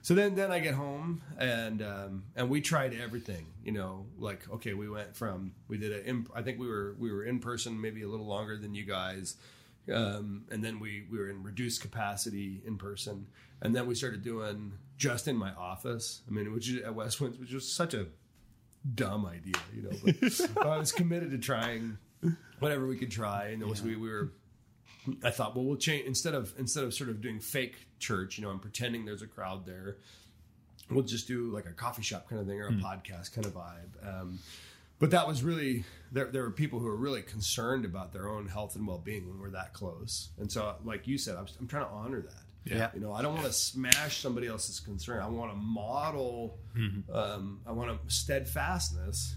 [0.06, 3.48] so then then I get home and um, and we tried everything.
[3.64, 7.10] You know, like okay, we went from we did a I think we were we
[7.10, 9.34] were in person maybe a little longer than you guys.
[9.92, 13.26] Um, and then we, we were in reduced capacity in person.
[13.62, 16.22] And then we started doing just in my office.
[16.28, 18.06] I mean, which is at Westwinds, which was such a
[18.94, 20.28] dumb idea, you know.
[20.54, 21.98] But, I was committed to trying
[22.60, 23.46] whatever we could try.
[23.46, 24.30] And it was we, we were.
[25.22, 28.44] I thought, well, we'll change instead of instead of sort of doing fake church, you
[28.44, 29.98] know, and pretending there's a crowd there.
[30.90, 33.54] We'll just do like a coffee shop kind of thing or a podcast kind of
[33.54, 34.06] vibe.
[34.20, 34.38] Um,
[34.98, 36.26] but that was really there.
[36.26, 39.40] There were people who were really concerned about their own health and well being when
[39.40, 40.28] we're that close.
[40.38, 42.42] And so, like you said, I'm, I'm trying to honor that.
[42.64, 42.90] Yeah.
[42.94, 45.22] You know, I don't want to smash somebody else's concern.
[45.22, 46.58] I want to model.
[47.12, 49.36] Um, I want to steadfastness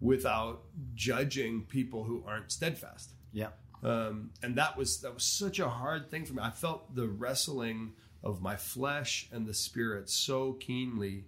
[0.00, 0.62] without
[0.94, 3.12] judging people who aren't steadfast.
[3.32, 3.48] Yeah.
[3.86, 6.42] Um, and that was that was such a hard thing for me.
[6.42, 7.92] I felt the wrestling
[8.24, 11.26] of my flesh and the spirit so keenly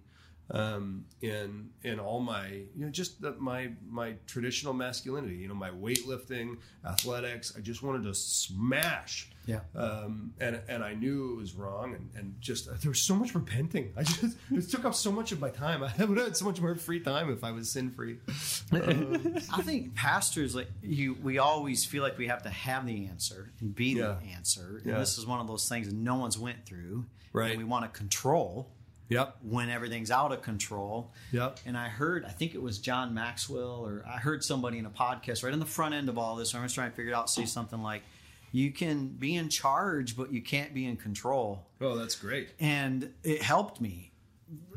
[0.51, 5.35] um, in in all my you know just the, my my traditional masculinity.
[5.35, 7.53] You know, my weightlifting, athletics.
[7.57, 9.29] I just wanted to smash.
[9.45, 9.61] Yeah.
[9.75, 13.33] Um, and and I knew it was wrong, and, and just there was so much
[13.35, 13.93] repenting.
[13.97, 15.83] I just it took up so much of my time.
[15.99, 18.17] I would have had so much more free time if I was sin free.
[18.71, 23.51] I think pastors like you we always feel like we have to have the answer
[23.59, 24.17] and be Yeah.
[24.21, 24.77] the answer.
[24.83, 24.99] And Yeah.
[24.99, 27.05] this is one of those things that no one's went through.
[27.33, 27.51] Right.
[27.51, 28.71] And we want to control
[29.09, 29.37] Yep.
[29.41, 31.11] when everything's out of control.
[31.31, 31.59] Yep.
[31.65, 34.89] And I heard, I think it was John Maxwell, or I heard somebody in a
[34.91, 36.53] podcast right on the front end of all this.
[36.53, 38.03] I was trying to figure it out, say something like,
[38.51, 42.49] "You can be in charge, but you can't be in control." Oh, that's great.
[42.59, 44.11] And it helped me,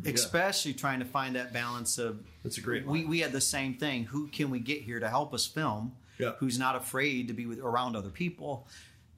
[0.05, 2.25] especially trying to find that balance of.
[2.42, 4.05] That's a great We we had the same thing.
[4.05, 5.92] Who can we get here to help us film?
[6.18, 6.33] Yeah.
[6.38, 8.66] Who's not afraid to be with around other people,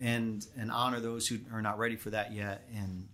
[0.00, 3.08] and and honor those who are not ready for that yet, and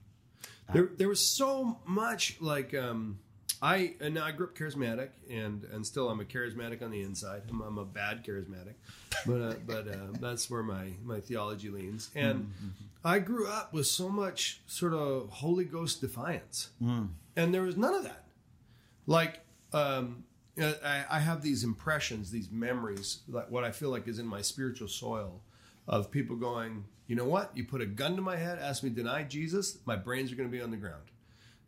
[0.73, 3.19] there there was so much like um
[3.63, 7.43] I and I grew up charismatic and and still I'm a charismatic on the inside.
[7.51, 8.75] I'm, I'm a bad charismatic,
[9.27, 12.11] but uh, but uh, that's where my my theology leans.
[12.15, 12.53] And
[13.05, 16.71] I grew up with so much sort of Holy Ghost defiance,
[17.37, 18.25] and there was none of that.
[19.07, 19.41] Like
[19.75, 20.25] um,
[20.59, 24.41] I, I have these impressions, these memories, like what I feel like is in my
[24.43, 25.43] spiritual soil
[25.87, 27.51] of people going, you know what?
[27.57, 30.37] You put a gun to my head, ask me to deny Jesus, my brains are
[30.37, 31.03] going to be on the ground.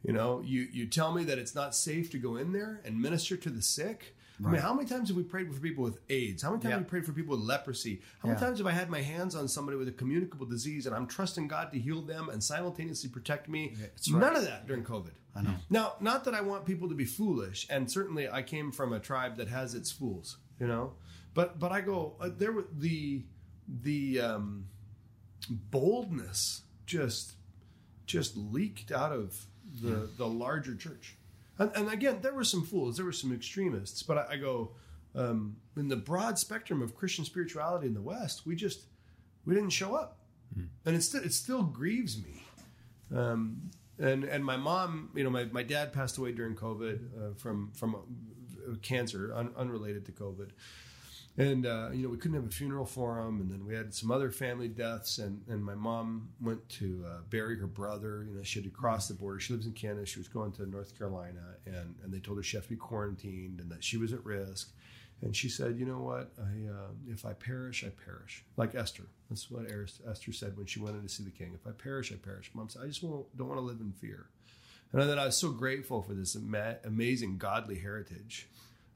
[0.04, 3.00] You know, you you tell me that it's not safe to go in there and
[3.00, 4.14] minister to the sick.
[4.44, 6.42] I mean, how many times have we prayed for people with AIDS?
[6.42, 6.76] How many times Yeah.
[6.78, 8.02] have we prayed for people with leprosy?
[8.20, 8.46] How many Yeah.
[8.46, 11.46] times have I had my hands on somebody with a communicable disease and I'm trusting
[11.48, 13.76] God to heal them and simultaneously protect me?
[14.08, 15.12] None of that during COVID.
[15.36, 15.54] I know.
[15.70, 18.98] Now, not that I want people to be foolish, and certainly I came from a
[19.00, 20.94] tribe that has its fools, you know.
[21.34, 23.24] But but I go uh, there were the
[23.68, 24.66] the um,
[25.48, 27.34] boldness just
[28.06, 29.46] just leaked out of
[29.80, 31.16] the the larger church.
[31.58, 34.72] And, and again, there were some fools, there were some extremists, but I, I go
[35.14, 38.86] um, in the broad spectrum of Christian spirituality in the West, we just
[39.44, 40.18] we didn't show up,
[40.86, 42.42] and it still it still grieves me.
[43.14, 47.34] Um, and and my mom, you know, my, my dad passed away during COVID uh,
[47.36, 50.50] from from uh, cancer, un, unrelated to COVID
[51.38, 53.40] and uh, you know we couldn't have a funeral for him.
[53.40, 55.18] And then we had some other family deaths.
[55.18, 58.26] And, and my mom went to uh, bury her brother.
[58.28, 59.40] You know she had to cross the border.
[59.40, 60.04] She lives in canada.
[60.06, 61.56] She was going to north carolina.
[61.66, 64.24] And, and they told her she had to be quarantined and that she was at
[64.24, 64.72] risk.
[65.22, 66.32] And she said you know what?
[66.38, 68.44] I, uh, if i perish i perish.
[68.56, 69.04] Like esther.
[69.30, 69.66] That's what
[70.10, 71.52] esther said when she went in to see the king.
[71.54, 72.50] If i perish i perish.
[72.52, 74.26] Mom said i just won't, don't want to live in fear.
[74.92, 78.50] And then i was so grateful for this ama- amazing godly heritage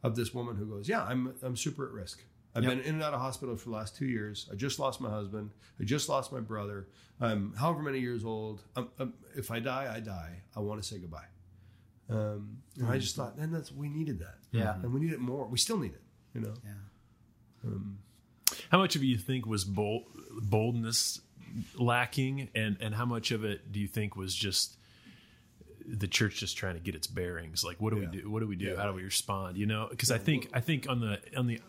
[0.06, 2.22] of this woman who goes, "Yeah, I'm I'm super at risk.
[2.54, 2.70] I've Yep.
[2.72, 4.48] been in and out of hospital for the last two years.
[4.50, 5.50] I just lost my husband.
[5.80, 6.88] I just lost my brother.
[7.20, 8.62] I'm however many years old.
[8.76, 10.42] Um um if I die, I die.
[10.56, 11.28] I want to say goodbye."
[12.08, 14.38] Um, and I just thought, man, that's we needed that.
[14.52, 14.76] Yeah.
[14.82, 15.44] and we need it more.
[15.48, 16.02] We still need it.
[16.34, 16.54] You know.
[16.64, 17.70] Yeah.
[18.70, 20.04] How much of it you think was bold,
[20.42, 21.20] boldness
[21.78, 24.76] lacking, and and how much of it do you think was just
[25.88, 27.62] the church just trying to get its bearings?
[27.64, 28.10] Like, what do Yeah.
[28.10, 28.30] we do?
[28.30, 28.66] What do we do?
[28.66, 28.76] Yeah.
[28.76, 29.56] How do we respond?
[29.56, 31.60] You know, because I think I think on the on the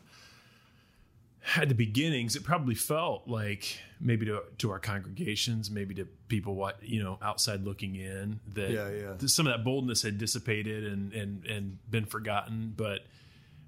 [1.56, 6.56] at the beginnings, it probably felt like maybe to to our congregations, maybe to people
[6.56, 9.14] what you know outside looking in that Yeah, yeah.
[9.28, 13.06] some of that boldness had dissipated and and and been forgotten, but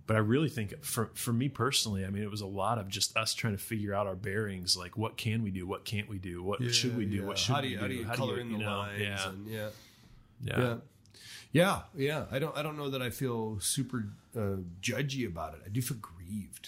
[0.07, 2.89] but I really think for for me personally, I mean, it was a lot of
[2.89, 4.75] just us trying to figure out our bearings.
[4.75, 5.65] Like, what can we do?
[5.67, 6.41] What can't we do?
[6.43, 7.17] What should we do?
[7.17, 7.25] Yeah.
[7.25, 7.79] What should how do we do?
[7.79, 8.99] How do you color in the you know, lines?
[9.01, 9.69] Yeah, And yeah.
[10.43, 10.75] Yeah, yeah
[11.52, 14.06] yeah yeah i don't i don't know that i feel super
[14.38, 16.15] uh, judgy about it i do feel grieved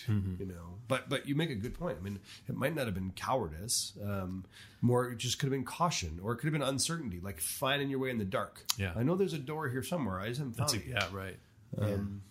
[0.08, 0.36] Mm-hmm.
[0.42, 2.18] you know but but you make a good point i mean
[2.50, 4.44] it might not have been cowardice um
[4.82, 7.90] more it just could have been caution or it could have been uncertainty like finding
[7.90, 8.94] your way in the dark Yeah.
[8.96, 11.10] i know there's a door here somewhere i just haven't found That's a, it yet
[11.12, 11.38] yeah, right.
[11.80, 12.22] um,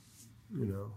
[0.57, 0.91] you know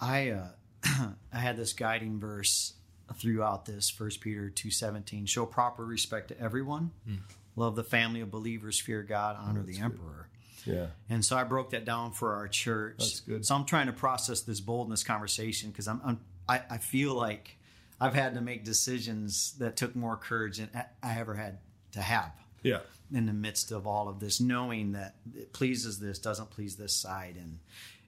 [0.00, 0.48] I uh,
[1.32, 2.74] I had this guiding verse
[3.14, 5.24] throughout this First Peter two seventeen.
[5.24, 6.90] Show proper respect to everyone.
[7.06, 7.14] Hmm.
[7.56, 8.80] Love the family of believers.
[8.80, 9.36] Fear God.
[9.38, 10.28] Honor the emperor.
[10.64, 12.98] yeah And so I broke that down for our church.
[12.98, 13.46] That's good.
[13.46, 17.56] So I'm trying to process this boldness conversation because I'm, I'm I, I feel like
[18.00, 20.68] I've had to make decisions that took more courage than
[21.02, 21.58] I ever had
[21.92, 22.80] to have yeah
[23.12, 26.92] in the midst of all of this, knowing that it pleases this, doesn't please this
[26.92, 27.58] side, and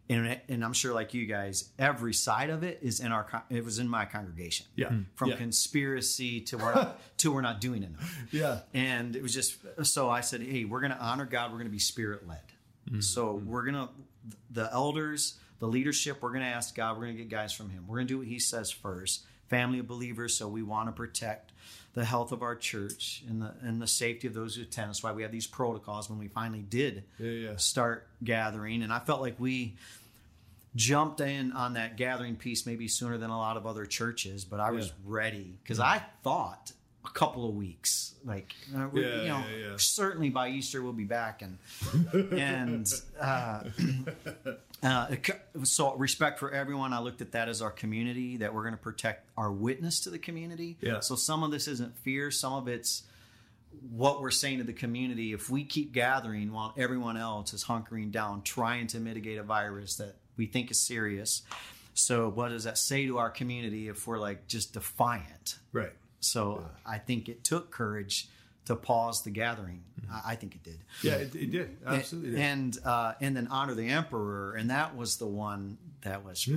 [0.08, 3.44] and and I'm sure, like you guys, every side of it is in our.
[3.50, 4.66] It was in my congregation.
[4.76, 4.88] Yeah.
[4.88, 5.02] Hmm.
[5.14, 5.36] From Yeah.
[5.36, 8.18] conspiracy to we're to we're not doing enough.
[8.30, 11.50] yeah And it was just so I said, hey, we're going to honor God.
[11.50, 12.42] We're going to be spirit led.
[12.88, 13.00] Hmm.
[13.00, 13.50] So hmm.
[13.50, 13.88] we're going to
[14.50, 16.22] the elders, the leadership.
[16.22, 16.96] We're going to ask God.
[16.96, 17.84] We're going to get guys from Him.
[17.88, 19.24] We're going to do what He says first.
[19.48, 20.34] Family of believers.
[20.34, 21.52] So we want to protect
[21.96, 24.90] the health of our church and the and the safety of those who attend.
[24.90, 26.08] That's why we have these protocols.
[26.08, 27.56] When we finally did Yeah, yeah.
[27.56, 29.74] start gathering, and I felt like we
[30.74, 34.60] jumped in on that gathering piece maybe sooner than a lot of other churches, but
[34.60, 36.70] I was ready because I thought
[37.02, 39.72] a couple of weeks, like uh, we- Yeah, you know, yeah, yeah.
[39.78, 41.56] certainly by Easter we'll be back, and
[42.38, 43.62] and uh,
[44.82, 45.06] uh,
[45.64, 46.92] so respect for everyone.
[46.92, 50.10] I looked at that as our community that we're going to protect our witness to
[50.10, 50.76] the community.
[50.80, 51.00] Yeah.
[51.00, 53.02] So some of this isn't fear, some of it's
[53.90, 58.10] what we're saying to the community if we keep gathering while everyone else is hunkering
[58.10, 61.42] down trying to mitigate a virus that we think is serious
[61.94, 66.64] so what does that say to our community if we're like just defiant right so
[66.84, 68.28] i think it took courage
[68.66, 72.40] to pause the gathering I, I think it did yeah it, it did absolutely did.
[72.40, 76.46] and uh, and then honor the emperor and that was the one that was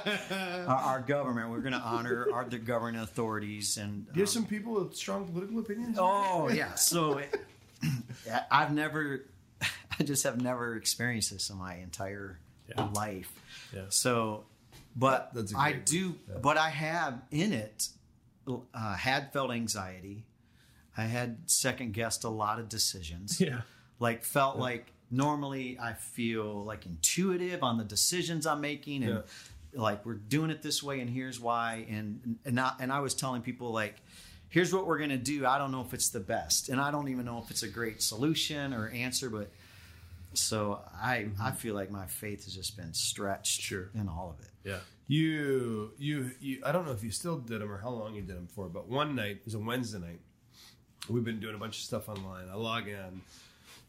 [0.00, 4.28] our, our government we're going to honor our the governing authorities and Do you have
[4.28, 6.74] um, some people with strong political opinions Oh yeah.
[6.76, 7.34] So it,
[8.50, 9.24] I've never,
[9.62, 12.88] I just have never experienced this in my entire Yeah.
[12.94, 13.32] life.
[13.74, 13.82] Yeah.
[13.88, 14.44] So,
[14.96, 17.88] but I do, but I have in it
[18.48, 20.24] uh, had felt anxiety.
[21.00, 23.40] I had second guessed a lot of decisions.
[23.40, 23.62] Yeah.
[23.98, 29.22] Like felt like normally I feel like intuitive on the decisions I'm making and
[29.74, 33.14] like we're doing it this way and here's why and and I, and I was
[33.14, 33.96] telling people like
[34.48, 35.46] here's what we're going to do.
[35.46, 37.68] I don't know if it's the best and I don't even know if it's a
[37.68, 39.50] great solution or answer but
[40.34, 41.50] so I I mm-hmm.
[41.56, 43.90] feel like my faith has just been stretched Sure.
[43.94, 44.50] in all of it.
[44.64, 44.78] Yeah.
[45.08, 46.62] You, you, you.
[46.64, 48.68] I don't know if you still did them or how long you did them for,
[48.68, 50.20] but one night it was a Wednesday night.
[51.10, 52.44] We've been doing a bunch of stuff online.
[52.50, 53.22] I log in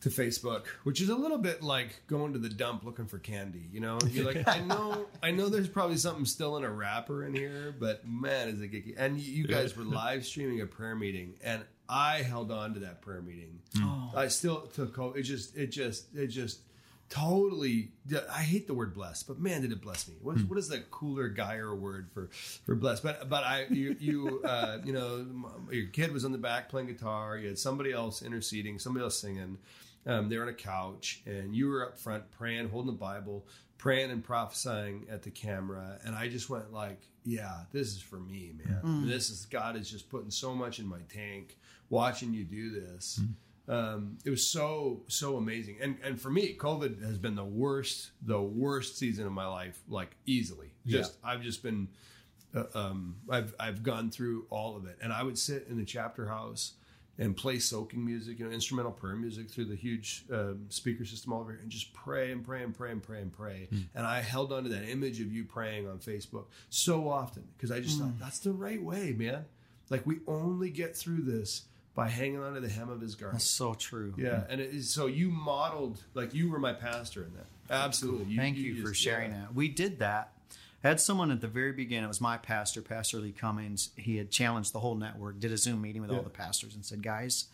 [0.02, 3.70] to Facebook, which is a little bit like going to the dump looking for candy.
[3.72, 7.24] You know, you're like, I know, I know, there's probably something still in a wrapper
[7.24, 8.96] in here, but man, is it geeky.
[8.98, 12.80] And you, you guys were live streaming a prayer meeting, and I held on to
[12.82, 13.60] that prayer meeting.
[13.78, 14.12] Oh.
[14.16, 14.98] I still took.
[15.16, 16.62] It just, it just, it just
[17.12, 17.90] totally
[18.32, 20.16] i hate the word blessed but man did it bless me.
[20.22, 22.30] What, what is the cooler guyer word for
[22.66, 23.04] for blessed?
[23.04, 25.26] But but i you you uh you know
[25.70, 29.20] your kid was on the back playing guitar you had somebody else interceding somebody else
[29.20, 29.58] singing
[30.08, 33.46] um, they were on a couch and you were up front praying holding the bible
[33.78, 38.20] praying and prophesying at the camera and i just went like yeah this is for
[38.20, 38.80] me man.
[39.08, 41.58] This is god is just putting so much in my tank
[41.90, 43.20] watching you do this
[43.72, 45.78] um, it was so so amazing.
[45.82, 49.82] And and for me covid has been the worst the worst season of my life
[49.88, 50.74] like easily.
[50.86, 51.88] Just i've just been
[52.54, 55.86] uh, um, I've I've gone through all of it, and I would sit in the
[55.86, 56.74] chapter house
[57.18, 61.32] and play soaking music, you know, instrumental prayer music through the huge um, speaker system
[61.34, 63.70] all over here, and just pray and pray and pray and pray and pray.
[63.96, 67.72] And I held on to that image of you praying on Facebook so often because
[67.72, 69.46] I just thought that's the right way, man.
[69.90, 71.64] Like we only get through this
[71.96, 73.40] by hanging on to the hem of his garment.
[73.40, 74.14] That's so true.
[74.18, 77.48] Yeah, and it is, so you modeled like you were my pastor in that.
[77.74, 78.36] Absolutely.
[78.36, 79.42] Thank you, for just- sharing yeah.
[79.42, 79.56] that.
[79.56, 80.34] We did that.
[80.84, 82.06] I had someone at the very beginning.
[82.06, 83.90] It was my pastor, Pastor Lee Cummings.
[83.98, 85.40] He had challenged the whole network.
[85.40, 87.46] Did a Zoom meeting with all the pastors and said, "Guys,"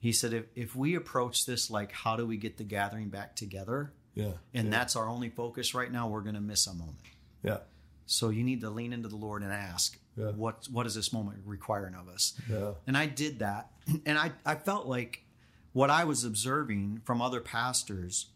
[0.00, 3.36] he said, "if if we approach this like, how do we get the gathering back
[3.36, 4.70] together?" Yeah, And yeah.
[4.70, 6.08] that's our only focus right now.
[6.08, 6.98] We're going to miss a moment.
[7.42, 7.58] yeah,
[8.04, 10.26] So you need to lean into the Lord and ask, Yeah.
[10.32, 12.34] what what is this moment requiring of us?
[12.50, 13.70] yeah, And I did that.
[14.06, 15.24] And I, I felt like
[15.72, 18.26] what I was observing from other pastors,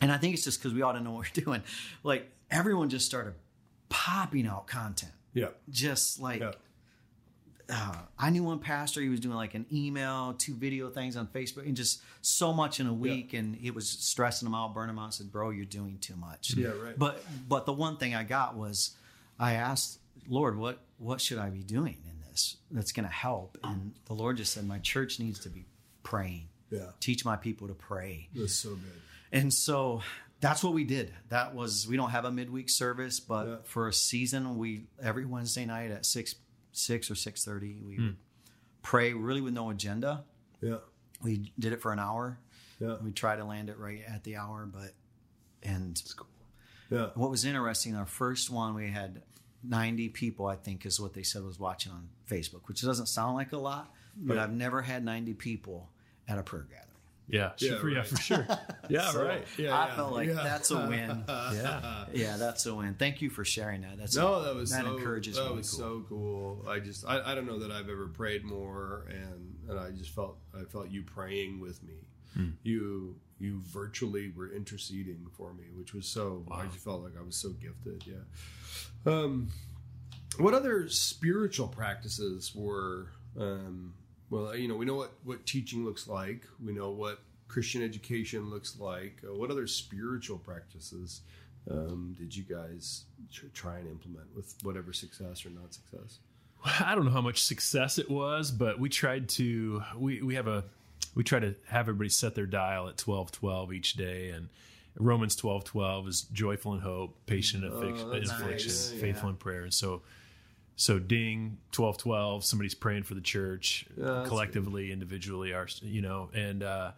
[0.00, 1.62] and I think it's just because we ought to know what we're doing,
[2.02, 3.34] like everyone just started
[3.88, 5.12] popping out content.
[5.34, 6.52] yeah, Just like yeah.
[7.68, 11.26] uh, I knew one pastor, he was doing like an email, two video things on
[11.28, 14.90] Facebook, and just so much in a week, and it was stressing him out, burning
[14.94, 15.08] him out.
[15.08, 16.98] I said, "Bro, you're doing too much." Yeah, right.
[16.98, 18.96] But but the one thing I got was,
[19.38, 23.58] I asked Lord, what what should I be doing in this that's going to help?
[23.64, 23.72] Ah.
[23.72, 25.66] And the Lord just said, "My church needs to be
[26.02, 26.48] praying.
[26.70, 26.90] Yeah.
[27.00, 29.00] Teach my people to pray." That's so good.
[29.32, 30.02] And so
[30.40, 31.12] that's what we did.
[31.28, 33.56] That was we don't have a midweek service, but Yeah.
[33.64, 36.34] for a season, we every Wednesday night at six
[36.72, 38.16] six or six thirty, we would
[38.82, 40.24] pray really with no agenda.
[40.60, 40.78] Yeah,
[41.22, 42.38] We did it for an hour.
[42.78, 44.94] yeah, We try to land it right at the hour, but
[45.62, 46.26] and cool.
[46.90, 47.08] yeah.
[47.14, 49.22] what was interesting, our first one we had
[49.62, 53.36] ninety people, I think is what they said was watching on Facebook, which doesn't sound
[53.36, 54.42] like a lot, but Yeah.
[54.44, 55.90] I've never had ninety people
[56.28, 56.86] at a prayer gathering.
[57.28, 58.46] Yeah, Yeah, sure, yeah, for sure.
[58.88, 59.44] Yeah, So right.
[59.56, 60.34] Yeah, I yeah, felt like yeah.
[60.42, 61.24] that's a win.
[61.28, 62.04] Yeah.
[62.12, 62.94] Yeah, that's a win.
[62.94, 63.98] Thank you for sharing that.
[63.98, 65.56] That's No, that was that so, encourages That me.
[65.58, 66.64] was so cool.
[66.68, 70.10] I just I, I don't know that I've ever prayed more, and and I just
[70.10, 71.94] felt I felt you praying with me.
[72.34, 72.50] Hmm.
[72.64, 76.44] You you virtually were interceding for me, which was so.
[76.50, 78.04] I just felt like I was so gifted.
[78.06, 79.12] Yeah.
[79.12, 79.48] Um,
[80.38, 83.08] what other spiritual practices were?
[83.38, 83.94] Um,
[84.28, 86.46] well, you know, we know what what teaching looks like.
[86.64, 89.22] We know what Christian education looks like.
[89.24, 91.22] Uh, what other spiritual practices
[91.70, 96.18] um, did you guys tr- try and implement with whatever success or not success?
[96.80, 100.46] I don't know how much success it was, but we tried to we we have
[100.46, 100.64] a
[101.14, 104.48] we try to have everybody set their dial at twelve twelve each day, and
[104.98, 108.90] Romans twelve twelve is joyful in hope, patient in affliction, Oh, affliction, nice.
[108.92, 109.32] faithful Yeah.
[109.32, 110.02] in prayer, and so.
[110.76, 112.42] So ding twelve twelve.
[112.42, 116.92] Somebody's praying for the church that's collectively, individually, our you know, and uh,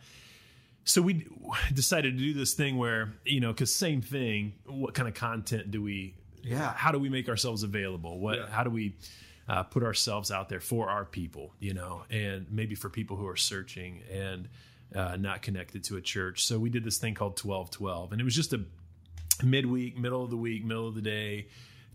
[0.84, 1.26] so we
[1.74, 4.52] decided to do this thing where you know, because same thing.
[4.66, 6.14] What kind of content do we?
[6.44, 6.72] Yeah.
[6.72, 8.20] How do we make ourselves available?
[8.20, 8.38] What?
[8.38, 8.46] Yeah.
[8.50, 8.94] How do we
[9.48, 11.54] uh, put ourselves out there for our people?
[11.60, 14.48] You know, and maybe for people who are searching and
[14.94, 16.44] uh, not connected to a church.
[16.44, 18.60] So we did this thing called twelve twelve, and it was just a
[19.42, 21.48] midweek, middle of the week, middle of the day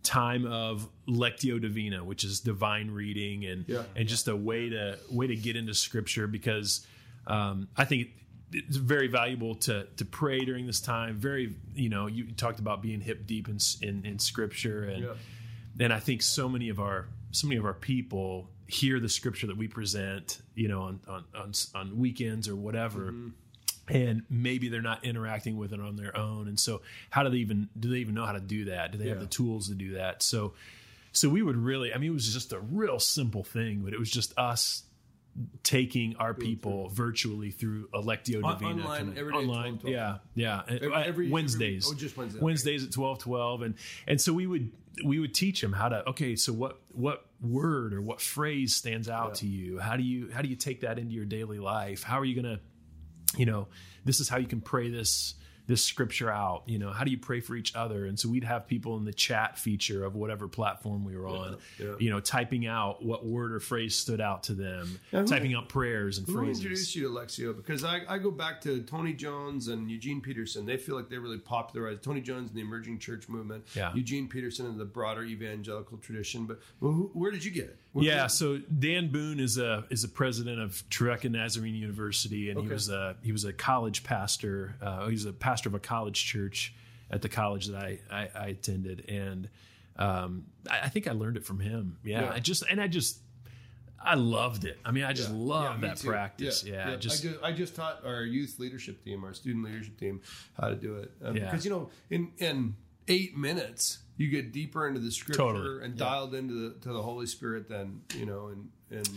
[0.04, 3.84] time of lectio divina, which is divine reading and Yeah.
[3.96, 6.86] and just a way to way to get into scripture because
[7.26, 8.10] um, I think
[8.54, 11.18] it's very valuable to to pray during this time.
[11.18, 15.14] Very, you know, you talked about being hip deep in in, in scripture and Yeah.
[15.86, 19.48] and I think so many of our so many of our people hear the scripture
[19.48, 23.12] that we present, you know, on on on, on weekends or whatever.
[23.12, 23.30] Mm-hmm.
[23.90, 27.38] And maybe they're not interacting with it on their own, and so how do they
[27.38, 28.92] even do they even know how to do that?
[28.92, 30.22] Do they have the tools to do that?
[30.22, 30.56] So,
[31.14, 34.00] so we would really, I mean, it was just a real simple thing, but it
[34.00, 34.84] was just us
[35.64, 38.82] taking our people virtually through Lectio On- Divina.
[38.82, 40.64] online, kinda- every day at online, 12, yeah, yeah.
[40.68, 42.44] Every- every- Wednesdays, every- oh, just Wednesday, okay.
[42.44, 44.70] Wednesdays at twelve twelve, and and so we would
[45.04, 46.08] we would teach them how to.
[46.10, 49.80] Okay, so what what word or what phrase stands out to you?
[49.80, 52.04] How do you how do you take that into your daily life?
[52.04, 52.60] How are you gonna
[53.36, 53.68] you know,
[54.06, 55.36] this is how you can pray this
[55.68, 56.64] this scripture out.
[56.66, 58.06] You know, how do you pray for each other?
[58.06, 61.58] And so we'd have people in the chat feature of whatever platform we were on,
[61.78, 61.94] yeah.
[62.00, 65.54] you know, typing out what word or phrase stood out to them, Yeah, who- typing
[65.54, 66.34] out prayers and phrases.
[66.40, 66.64] Who phrases.
[66.64, 67.56] introduced you to Lectio?
[67.56, 70.66] Because I, I go back to Tony Jones and Eugene Peterson.
[70.66, 73.66] They feel like they really popularized Tony Jones and the emerging church movement.
[73.76, 73.94] Yeah.
[73.94, 76.46] Eugene Peterson and the broader evangelical tradition.
[76.46, 77.78] But well, who, where did you get it?
[77.92, 82.62] Where- Yeah, so Dan Boone is a is a president of Trevecca Nazarene University, and
[82.62, 84.76] he was a he was a college pastor.
[84.82, 86.74] Uh, he was a pastor of a college church
[87.10, 89.50] at the college that I I, I attended, and
[89.98, 91.98] um, I, I think I learned it from him.
[92.04, 92.32] Yeah, Yeah.
[92.34, 93.20] I just and I just
[94.00, 94.78] I loved it.
[94.86, 95.36] I mean, I just Yeah.
[95.38, 96.08] love Yeah, that too.
[96.10, 96.64] practice.
[96.64, 100.22] Yeah, just, I just I just taught our youth leadership team, our student leadership team,
[100.60, 101.12] how to do it.
[101.24, 101.46] Um, Yeah.
[101.46, 102.76] Because you know, in in
[103.08, 105.84] eight minutes, you get deeper into the scripture Totally.
[105.86, 107.68] and dialed into the to the Holy Spirit.
[107.70, 109.10] Then you know, and and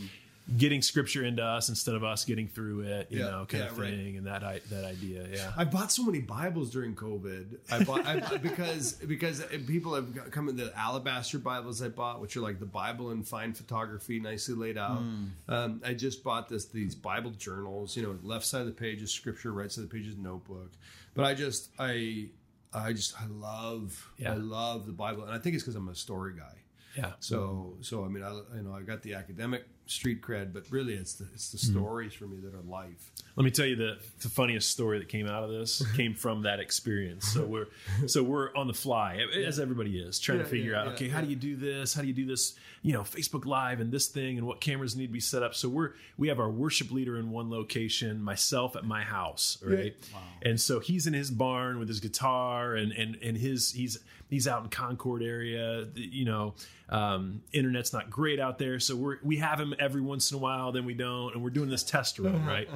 [0.56, 3.76] getting scripture into us instead of us getting through it, you Yeah, know, kind of
[3.76, 3.90] yeah, right.
[3.94, 5.26] thing, and that I, that idea.
[5.32, 5.52] Yeah.
[5.56, 7.58] I bought so many Bibles during COVID.
[7.70, 12.36] I bought I, because because people have come in the alabaster Bibles I bought, which
[12.36, 14.98] are like the Bible in fine photography, nicely laid out.
[14.98, 15.24] Hmm.
[15.48, 17.96] Um, I just bought this these Bible journals.
[17.96, 20.16] You know, left side of the page is scripture, right side of the page is
[20.16, 20.72] notebook.
[21.14, 22.26] But I just I
[22.74, 24.32] I just I love Yeah.
[24.32, 26.56] I love the Bible, and I think it's because I'm a story guy.
[26.96, 27.12] Yeah.
[27.20, 30.94] So, so I mean, I you know I got the academic street cred, but really
[30.94, 31.78] it's the it's the Hmm.
[31.78, 33.10] stories for me that are life.
[33.36, 36.42] Let me tell you the, the funniest story that came out of this came from
[36.42, 37.26] that experience.
[37.28, 37.66] So we're
[38.06, 40.92] so we're on the fly as everybody is trying Yeah, to figure yeah, out yeah,
[40.94, 43.80] okay how do you do this how do you do this you know Facebook Live
[43.80, 45.54] and this thing and what cameras need to be set up.
[45.54, 49.94] So we're we have our worship leader in one location, myself at my house, right?
[50.42, 53.98] And so he's in his barn with his guitar and and and his he's
[54.30, 55.86] he's out in Concord area.
[55.94, 56.54] You know,
[56.88, 60.40] um, internet's not great out there, so we're we have him every once in a
[60.40, 62.68] while, then we don't, and we're doing this test run, right?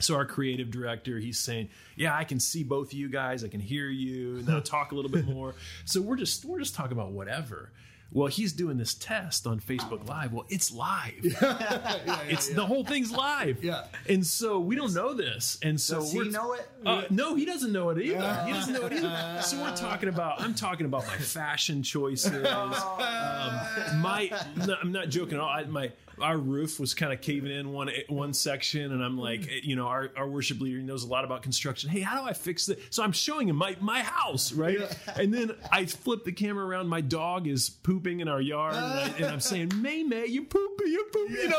[0.00, 3.44] So our creative director, he's saying, "Yeah, I can see both of you guys.
[3.44, 4.38] I can hear you.
[4.38, 7.70] And now talk a little bit more." So we're just we're just talking about whatever.
[8.12, 10.32] Well, he's doing this test on Facebook Live.
[10.32, 11.12] Well, it's live.
[12.28, 13.62] it's the whole thing's live.
[13.62, 13.84] Yeah.
[14.08, 16.68] And so we don't know this, and so Does he know it?
[16.84, 18.42] uh, no, he doesn't know it either.
[18.46, 19.38] He doesn't know it either.
[19.42, 20.40] So we're talking about.
[20.40, 22.30] I'm talking about my fashion choices.
[22.50, 24.30] Um, my,
[24.66, 25.48] no, I'm not joking at all.
[25.48, 25.90] I, my
[26.20, 29.62] our roof was kind of caving in one one section, and I'm like, mm.
[29.62, 31.90] you know, our, our worship leader knows a lot about construction.
[31.90, 32.78] Hey, how do I fix this?
[32.90, 34.78] So I'm showing him my my house, right?
[35.16, 36.88] And then I flip the camera around.
[36.88, 40.86] My dog is pooping in our yard, and, I, I'm saying, May May, you pooping,
[40.86, 41.36] you pooping.
[41.36, 41.58] You know,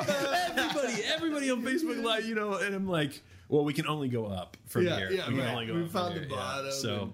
[0.58, 3.22] everybody, everybody on Facebook Live, you know, and I'm like.
[3.52, 5.12] Well, we can only go up from Yeah, here.
[5.12, 5.54] yeah, we can right.
[5.54, 6.36] only go We up from found the here, yeah.
[6.38, 7.14] bottom So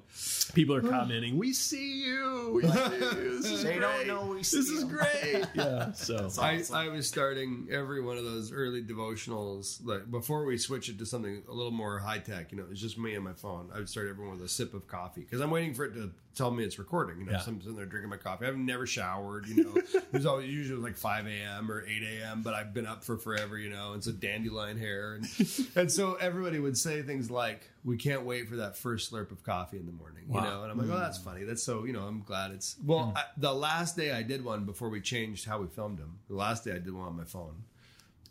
[0.54, 2.52] people are commenting, "We see you.
[2.54, 3.42] We see you.
[3.42, 3.82] This is They great.
[3.82, 5.92] don't know we This see is great." Yeah.
[5.94, 10.90] So I, I was starting every one of those early devotionals like before we switch
[10.90, 12.52] it to something a little more high tech.
[12.52, 13.70] You know, it's just me and my phone.
[13.74, 16.12] I would start everyone with a sip of coffee because I'm waiting for it to
[16.38, 17.20] tell me it's recording.
[17.20, 17.40] You know, Yeah.
[17.40, 18.46] so I'm sitting there drinking my coffee.
[18.46, 19.48] I've never showered.
[19.48, 21.72] You know, it was always usually like 5 a.m.
[21.72, 22.42] or 8 a.m.
[22.44, 23.58] But I've been up for forever.
[23.58, 25.26] You know, and so dandelion hair and
[25.76, 29.44] and so everybody would say things like, "We can't wait for that first slurp of
[29.44, 31.44] coffee in the morning." You know, and I'm like, "Oh, that's funny.
[31.44, 33.14] That's so you know." I'm glad it's well.
[33.16, 36.20] I, the last day I did one before we changed how we filmed them.
[36.30, 37.64] The last day I did one on my phone.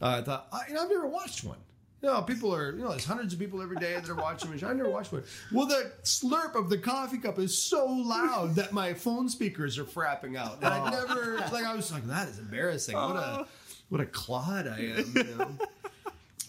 [0.00, 1.56] Uh, I thought, I, you know, I've never watched one.
[2.02, 4.50] You know, people are, you know, there's hundreds of people every day that are watching
[4.50, 4.56] me.
[4.62, 5.24] I've never watched one.
[5.50, 9.84] Well, the slurp of the coffee cup is so loud that my phone speakers are
[9.84, 10.58] frapping out.
[10.58, 10.90] And I oh.
[10.90, 12.94] never, like, I was like, that is embarrassing.
[12.94, 13.46] What a, oh.
[13.88, 15.12] what a clod I am.
[15.16, 15.50] You know?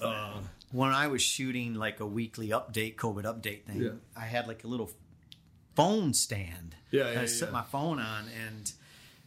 [0.01, 0.33] Uh,
[0.71, 3.89] when I was shooting like a weekly update, COVID update thing, Yeah.
[4.15, 4.91] I had like a little
[5.75, 6.75] phone stand.
[6.91, 7.53] Yeah, that yeah, I set yeah.
[7.53, 8.71] my phone on, and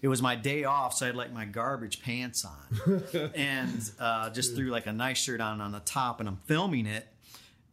[0.03, 3.03] it was my day off, so I had like my garbage pants on,
[3.35, 6.87] and uh, just threw like a nice shirt on on the top, and I'm filming
[6.87, 7.07] it,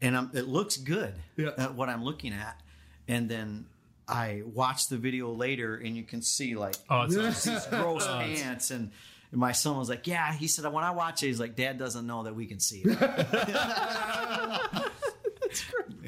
[0.02, 1.52] and I'm, it looks good Yeah.
[1.58, 2.60] at what I'm looking at,
[3.08, 3.66] and then.
[4.10, 8.72] I watched the video later, and you can see like Oh, it's these gross pants,
[8.72, 8.92] and
[9.34, 12.08] my son was like, "Yeah." He said, "When I watch it, he's like, Dad doesn't
[12.08, 12.98] know that we can see it."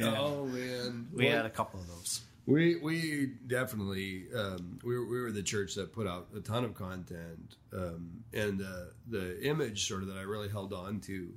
[0.02, 1.08] Oh, man.
[1.14, 2.22] We Well, had a couple of those.
[2.50, 6.64] We we definitely um, we were, we were the church that put out a ton
[6.64, 11.30] of content, um, and uh, the image sort of that I really held on to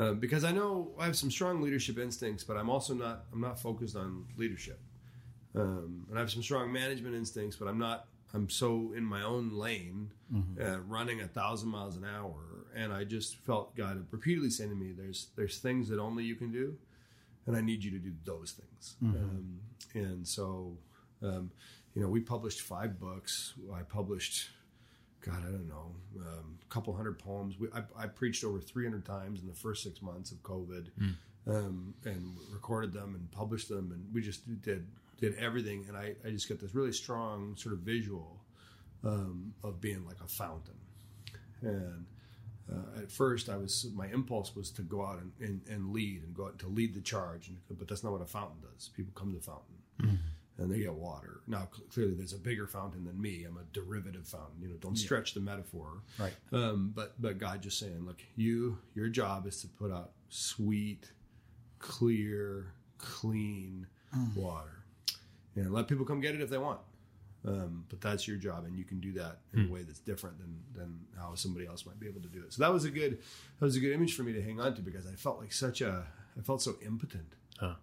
[0.00, 3.40] uh, because I know I have some strong leadership instincts, but I'm also not I'm
[3.42, 4.80] not focused on leadership,
[5.54, 9.22] um, and I have some strong management instincts, but I'm not I'm so in my
[9.22, 10.10] own lane,
[10.58, 14.76] uh, running a thousand miles an hour, and I just felt God repeatedly saying to
[14.76, 16.78] me, "There's there's things that only you can do."
[17.46, 18.96] And I need you to do those things.
[19.16, 19.60] Um,
[19.94, 20.76] and so,
[21.22, 21.50] um,
[21.94, 23.54] you know, we published five books.
[23.72, 24.50] I published,
[25.24, 27.58] God, I don't know, um, a couple hundred poems.
[27.58, 30.88] We, I, I preached over 300 times in the first six months of COVID,
[31.46, 34.86] um, and recorded them and published them, and we just did
[35.20, 35.84] did everything.
[35.88, 38.40] And I, I just got this really strong sort of visual
[39.04, 40.74] um, of being like a fountain,
[41.62, 42.06] and
[42.72, 46.22] uh, at first I was my impulse was to go out and, and, and lead
[46.22, 48.90] and go out to lead the charge, and, but that's not what a fountain does.
[48.96, 50.18] People come to the fountain
[50.58, 51.40] and they get water.
[51.46, 53.44] Now cl- clearly there's a bigger fountain than me.
[53.44, 54.56] I'm a derivative fountain.
[54.60, 56.02] You know, don't stretch the metaphor.
[56.18, 56.32] Right.
[56.52, 61.10] Um, but but God just saying, look, you your job is to put out sweet,
[61.78, 63.86] clear, clean
[64.36, 64.84] water,
[65.56, 66.80] and let people come get it if they want.
[67.46, 70.38] Um, but that's your job, and you can do that in a way that's different
[70.38, 72.52] than than how somebody else might be able to do it.
[72.54, 73.18] So that was a good
[73.58, 75.52] that was a good image for me to hang on to because I felt like
[75.52, 76.06] such a
[76.38, 77.34] I felt so impotent.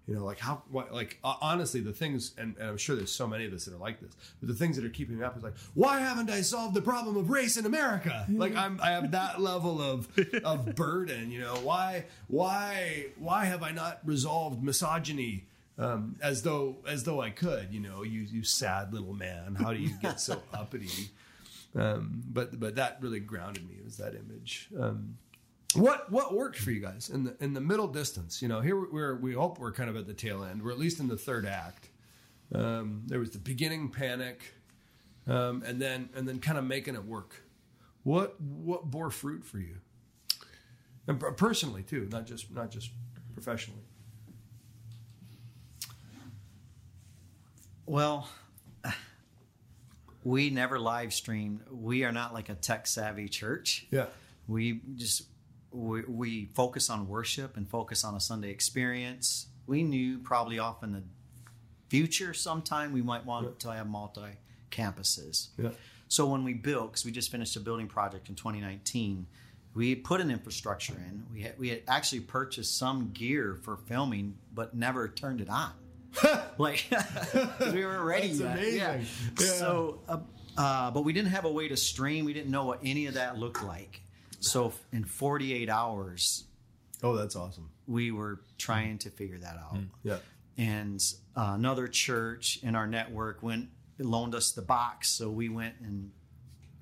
[0.05, 3.11] You know, like how, what, like uh, honestly, the things, and, and I'm sure there's
[3.11, 5.23] so many of us that are like this, but the things that are keeping me
[5.23, 8.25] up is like, why haven't I solved the problem of race in America?
[8.29, 10.09] Like I'm, I have that level of
[10.43, 11.31] of burden.
[11.31, 15.45] You know, why, why, why have I not resolved misogyny?
[15.81, 17.73] Um, as though, as though I could.
[17.73, 19.55] You know, you you sad little man.
[19.55, 21.09] How do you get so uppity?
[21.75, 24.69] Um, but but that really grounded me was that image.
[24.79, 25.17] Um,
[25.73, 28.41] what what worked for you guys in the in the middle distance?
[28.41, 30.61] You know, here we're we hope we're kind of at the tail end.
[30.61, 31.89] We're at least in the third act.
[32.53, 34.41] Um, there was the beginning panic,
[35.25, 37.41] um, and then and then kind of making it work.
[38.03, 39.77] What what bore fruit for you,
[41.07, 42.91] and personally too, not just not just
[43.33, 43.81] professionally.
[47.91, 48.29] Well,
[50.23, 51.59] we never live streamed.
[51.69, 53.85] We are not like a tech savvy church.
[53.91, 54.05] Yeah,
[54.47, 55.23] We just
[55.73, 59.47] we, we focus on worship and focus on a Sunday experience.
[59.67, 61.03] We knew probably off in the
[61.89, 64.37] future sometime we might want to have multi
[64.71, 65.49] campuses.
[65.57, 65.71] yeah,
[66.07, 69.27] So when we built, because we just finished a building project in 2019,
[69.73, 71.25] we put an infrastructure in.
[71.33, 75.73] We had, we had actually purchased some gear for filming, but never turned it on.
[76.57, 78.57] like 'cause we weren't ready That's yet.
[78.57, 78.77] amazing.
[78.79, 79.01] Yeah.
[79.39, 79.45] Yeah.
[79.47, 80.17] So, uh,
[80.57, 82.25] uh, but we didn't have a way to stream.
[82.25, 84.01] We didn't know what any of that looked like.
[84.39, 86.45] So in 48 hours,
[87.03, 87.69] Oh, that's awesome.
[87.87, 90.17] we were trying to figure that out Yeah,
[90.57, 91.01] and
[91.35, 96.11] uh, another church in our network went loaned us the box so we went and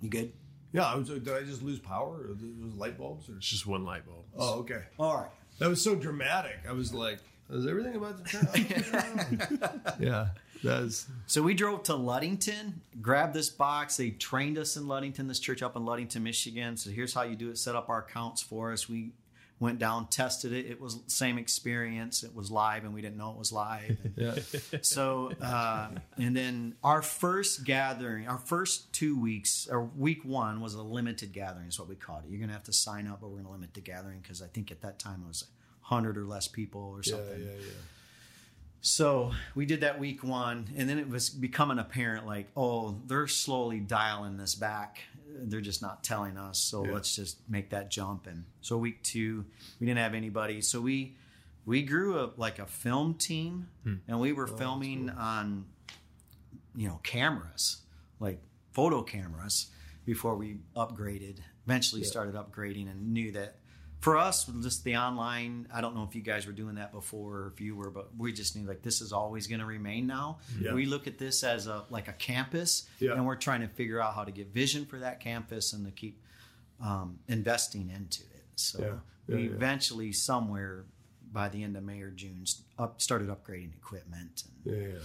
[0.01, 0.31] you good
[0.71, 0.85] yeah.
[0.85, 2.21] I was, did I just lose power?
[2.21, 3.27] Or was it light bulbs?
[3.27, 3.35] Or?
[3.37, 4.23] It's just one light bulb.
[4.37, 4.83] Oh, okay.
[4.99, 6.59] all right That was so dramatic.
[6.67, 7.19] I was like,
[7.49, 9.59] is everything about the turn?
[9.85, 9.95] Out?
[9.99, 10.27] yeah,
[10.63, 13.97] that's so we drove to ludington grabbed this box.
[13.97, 16.77] They trained us in ludington this church up in ludington michigan.
[16.77, 17.57] So here's how you do it.
[17.57, 18.89] Set up our accounts for us.
[18.89, 19.11] We
[19.59, 20.65] went down tested it.
[20.65, 22.23] It was the same experience.
[22.23, 23.97] It was live and we didn't know it was live.
[24.15, 24.35] Yeah.
[24.81, 30.73] so uh, and then our first gathering our first two weeks or week one was
[30.73, 32.31] a limited gathering is what we called it.
[32.31, 34.71] You're gonna have to sign up but we're gonna limit the gathering because i think
[34.71, 35.45] at that time it was
[35.89, 37.39] 100 or less people or something.
[37.39, 37.59] yeah, yeah.
[37.59, 37.71] yeah.
[38.81, 43.27] so we did that week one and then it was becoming apparent like oh they're
[43.27, 44.99] slowly dialing this back.
[45.41, 46.93] They're just not telling us so Yeah.
[46.93, 48.27] let's just make that jump.
[48.27, 49.45] And so week two
[49.79, 50.61] we didn't have anybody.
[50.61, 51.15] So we
[51.65, 53.95] we grew a like a film team hmm.
[54.07, 55.65] and we were oh, filming on
[56.75, 57.81] you know cameras
[58.19, 58.39] like
[58.71, 59.67] photo cameras
[60.05, 61.37] before we upgraded.
[61.65, 63.57] Eventually started upgrading and knew that
[63.99, 67.37] for us just the online i don't know if you guys were doing that before
[67.37, 70.07] or if you were but we just knew like this is always going to remain
[70.07, 70.73] now Yeah.
[70.73, 73.13] we look at this as a like a campus Yeah.
[73.13, 75.91] and we're trying to figure out how to get vision for that campus and to
[75.91, 76.21] keep
[76.81, 78.93] um, investing into it so Yeah.
[79.27, 79.53] Yeah, we yeah.
[79.55, 80.85] eventually somewhere
[81.31, 82.45] by the end of may or june
[82.77, 84.99] up started upgrading equipment and, Yeah, yeah.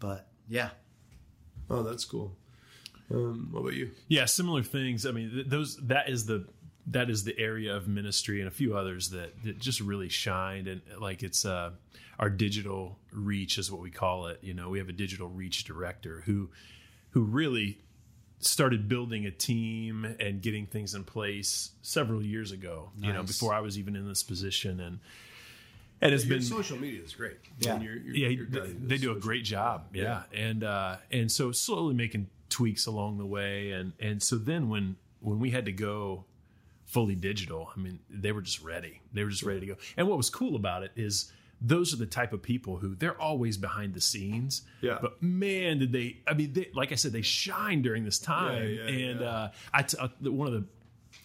[0.00, 0.70] but yeah
[1.70, 2.36] Oh, that's cool.
[3.10, 3.90] Um, what about you?
[4.08, 5.06] Yeah, similar things.
[5.06, 6.46] I mean, th- those that is the
[6.88, 10.68] that is the area of ministry and a few others that, that just really shined
[10.68, 11.70] and like it's uh
[12.18, 14.38] our digital reach is what we call it.
[14.42, 16.50] You know, we have a digital reach director who
[17.10, 17.78] who really
[18.38, 22.90] started building a team and getting things in place several years ago.
[22.98, 24.98] You know, before I was even in this position and
[26.00, 27.38] and it's Your been social media is great.
[27.60, 27.74] Yeah.
[27.76, 29.86] And your- your- yeah, your they, they do a great job.
[29.94, 34.68] Yeah, and uh, and so slowly making tweaks along the way, and and so then
[34.68, 36.26] when when we had to go
[36.94, 39.00] fully digital, I mean, they were just ready.
[39.12, 39.76] They were just ready to go.
[39.96, 43.20] And what was cool about it is those are the type of people who they're
[43.20, 44.62] always behind the scenes.
[44.80, 44.98] Yeah.
[45.02, 46.18] But man, did they?
[46.24, 48.62] I mean, they, like I said, they shine during this time.
[48.62, 49.26] Yeah, yeah, and yeah.
[49.26, 50.64] Uh, I t- uh, one of the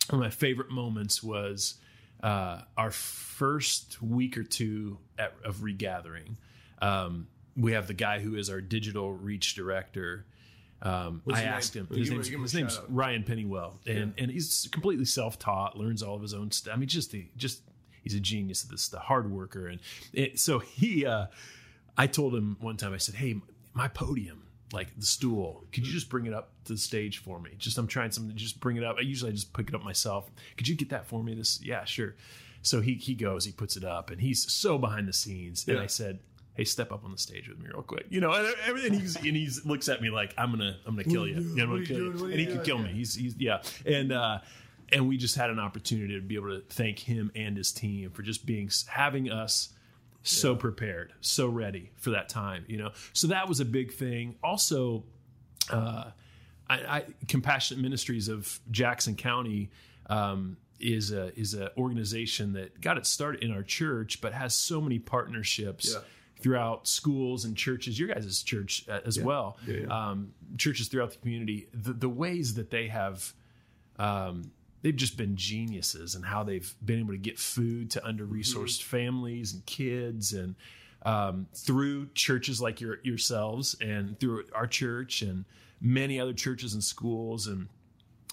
[0.09, 1.75] one of my favorite moments was
[2.23, 6.37] uh, our first week or two at, of regathering.
[6.81, 10.25] Um, we have the guy who is our digital reach director.
[10.81, 11.53] Um, I his name?
[11.53, 11.87] asked him.
[11.91, 12.79] His name's, him his name's.
[12.87, 15.77] Ryan Pennywell, and and he's completely self taught.
[15.77, 16.73] Learns all of his own stuff.
[16.73, 17.61] I mean, just the just
[18.03, 19.79] he's a genius at this, the hard worker, and
[20.13, 21.05] it, so he.
[21.05, 21.27] Uh,
[21.97, 22.93] I told him one time.
[22.93, 23.35] I said, "Hey,
[23.73, 27.39] my podium." Like the stool, could you just bring it up to the stage for
[27.39, 27.49] me?
[27.57, 28.37] Just I'm trying something.
[28.37, 28.97] Just bring it up.
[28.99, 30.29] I usually I just pick it up myself.
[30.57, 31.33] Could you get that for me?
[31.33, 32.13] This, yeah, sure.
[32.61, 35.67] So he he goes, he puts it up, and he's so behind the scenes.
[35.67, 35.83] And Yeah.
[35.83, 36.19] I said,
[36.59, 39.15] "Hey, step up on the stage with me real quick." You know, and, and he's
[39.15, 41.35] and he looks at me like, "I'm gonna I'm gonna kill you.
[41.35, 41.55] you?
[41.55, 42.21] Yeah, I'm gonna kill you." doing?
[42.21, 42.89] What are And he could kill me.
[42.89, 44.39] He's he's yeah, and uh,
[44.91, 48.11] and we just had an opportunity to be able to thank him and his team
[48.11, 49.69] for just being having us
[50.23, 52.65] so prepared, so ready for that time.
[52.67, 54.35] You know, so that was a big thing.
[54.43, 55.03] Also,
[55.69, 56.11] uh,
[56.69, 59.71] I, I, Compassionate Ministries of Jackson County
[60.09, 64.53] um, is a is an organization that got its start in our church, but has
[64.55, 65.93] so many partnerships.
[65.93, 66.01] Yeah.
[66.41, 70.09] Throughout schools and churches, your guys' church uh, as well, Yeah, yeah.
[70.09, 73.33] Um, churches throughout the community, the, the ways that they have
[73.97, 78.25] um, they've just been geniuses and how they've been able to get food to under
[78.25, 80.55] resourced families and kids and
[81.03, 85.45] um, through churches like your, yourselves and through our church and
[85.81, 87.47] many other churches and schools.
[87.47, 87.67] And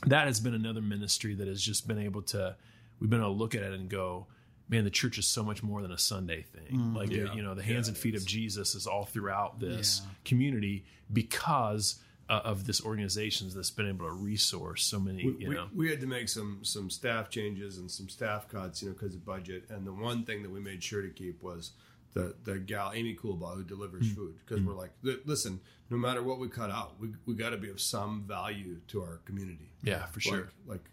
[0.06, 2.56] that has been another ministry that has just been able to
[3.00, 4.26] we've been able to look at it and go
[4.68, 7.32] man the church is so much more than a sunday thing like Yeah.
[7.34, 10.10] you know the hands and feet of jesus is all throughout this Yeah.
[10.24, 11.96] community because
[12.28, 15.88] uh, of this organizations that's been able to resource so many we, you know we
[15.88, 19.24] had to make some some staff changes and some staff cuts, you know, because of
[19.24, 19.64] budget.
[19.70, 21.70] And the one thing that we made sure to keep was
[22.14, 24.14] the the gal Amy Coolbaugh who delivers Hmm.
[24.14, 24.90] food because we're like,
[25.24, 28.80] listen, no matter what we cut out, we we got to be of some value
[28.88, 29.70] to our community.
[29.84, 30.50] Yeah, for sure.
[30.66, 30.84] Like, like,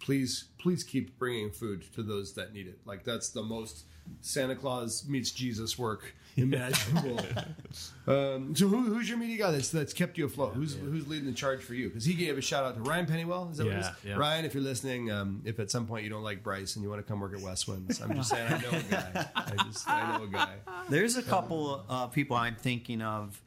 [0.00, 2.78] please please keep bringing food to those that need it.
[2.84, 3.84] Like that's the most
[4.20, 7.18] Santa Claus meets Jesus work imaginable.
[8.06, 10.54] um, so who, who's your media guy that's that's kept you afloat?
[10.54, 11.88] who's who's leading the charge for you?
[11.88, 13.48] Because he gave a shout out to Ryan Pennywell.
[13.50, 13.86] Is that what it is?
[14.04, 14.16] Yeah, yeah.
[14.16, 16.90] Ryan, if you're listening, um, if at some point you don't like Bryce and you
[16.90, 19.26] want to come work at Westwinds, I'm just saying I know a guy.
[19.34, 20.54] I just I know a guy.
[20.88, 23.40] There's a couple uh, people I'm thinking of.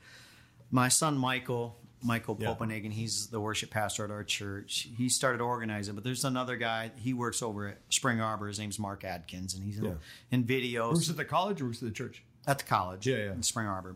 [0.71, 2.47] My son Michael, Michael Yeah.
[2.47, 4.87] Popenhagen, he's the worship pastor at our church.
[4.97, 6.91] He started organizing, but there's another guy.
[6.95, 8.47] He works over at Spring Arbor.
[8.47, 9.91] His name's Mark Adkins, and he's in, Yeah.
[10.31, 12.23] in videos Works at the college or works at the church?
[12.47, 13.05] at the college.
[13.07, 13.31] Yeah, yeah.
[13.33, 13.95] in Spring Arbor.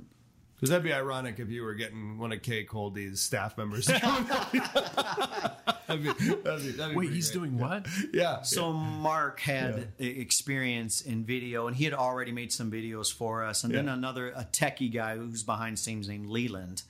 [0.55, 3.85] Because that'd be ironic if you were getting one of Kay Coldy's staff members.
[3.87, 4.01] that'd
[4.53, 4.59] be,
[5.89, 7.39] that'd be, that'd be wait he's great.
[7.39, 8.41] doing what yeah.
[8.43, 13.43] So Mark had e- experience in video, and he had already made some videos for
[13.43, 13.63] us.
[13.63, 16.83] And then another a techie guy who's behind the scenes named Leland.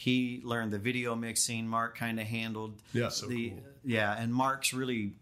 [0.00, 1.68] He learned the video mixing.
[1.68, 3.10] Mark kind of handled Yeah.
[3.10, 3.58] So the cool.
[3.84, 5.12] yeah, and Mark's really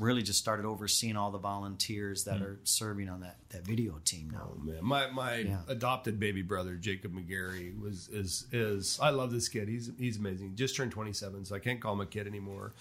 [0.00, 2.42] really just started overseeing all the volunteers that mm.
[2.42, 4.50] are serving on that that video team now.
[4.52, 5.58] Oh, man, my my Yeah.
[5.68, 9.68] adopted baby brother Jacob McGarry was is is I love this kid.
[9.68, 10.56] He's he's amazing.
[10.56, 12.72] Just turned 27, so I can't call him a kid anymore.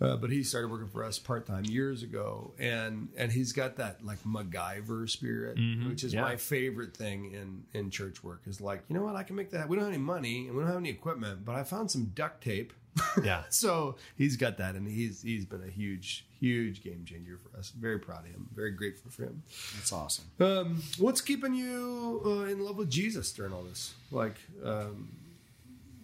[0.00, 3.76] Uh, but he started working for us part time years ago, and and he's got
[3.76, 6.22] that like MacGyver spirit, which is yeah.
[6.22, 8.42] my favorite thing in in church work.
[8.46, 9.68] Is like you know what I can make that.
[9.68, 12.12] We don't have any money and we don't have any equipment, but I found some
[12.14, 12.72] duct tape.
[13.22, 17.58] yeah So he's got that, and he's he's been a huge huge game changer for
[17.58, 17.70] us.
[17.70, 18.48] Very proud of him.
[18.54, 19.42] Very grateful for him.
[19.74, 20.26] That's awesome.
[20.38, 23.94] Um, what's keeping you uh, in love with Jesus during all this?
[24.12, 25.08] Like, um,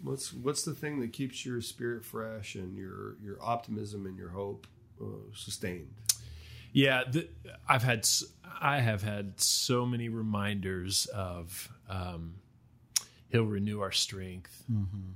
[0.05, 4.29] what's what's the thing that keeps your spirit fresh and your your optimism and your
[4.29, 4.67] hope
[5.03, 5.89] uh, sustained?
[6.73, 7.29] Yeah, the,
[7.69, 8.07] I've had
[8.61, 12.35] I have had so many reminders of um,
[13.29, 14.63] He'll renew our strength,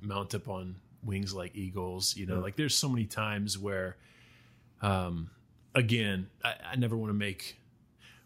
[0.02, 2.16] mount up on wings like eagles.
[2.16, 3.96] You know, like there's so many times where,
[4.82, 5.30] um,
[5.74, 7.58] again, I, I never want to make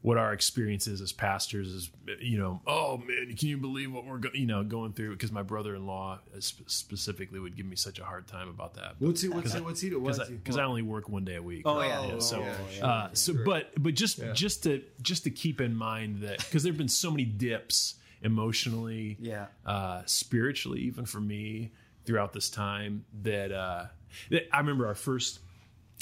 [0.03, 1.90] what our experience is as pastors is
[2.20, 5.30] you know oh man can you believe what we're go-, you know going through because
[5.32, 6.18] my brother-in-law
[6.66, 9.28] specifically would give me such a hard time about that What's he?
[9.28, 9.61] What's he?
[9.61, 9.90] What's he?
[9.90, 10.00] because
[10.44, 12.11] What's I, I only work one day a week Oh, yeah.
[12.14, 12.84] Oh, so yeah, sure.
[12.84, 14.32] uh, so but but just Yeah.
[14.32, 19.16] just to just to keep in mind that because there've been so many dips emotionally
[19.20, 19.46] Yeah.
[19.66, 21.72] uh spiritually even for me
[22.05, 23.86] throughout this time that uh
[24.30, 25.38] that I remember our first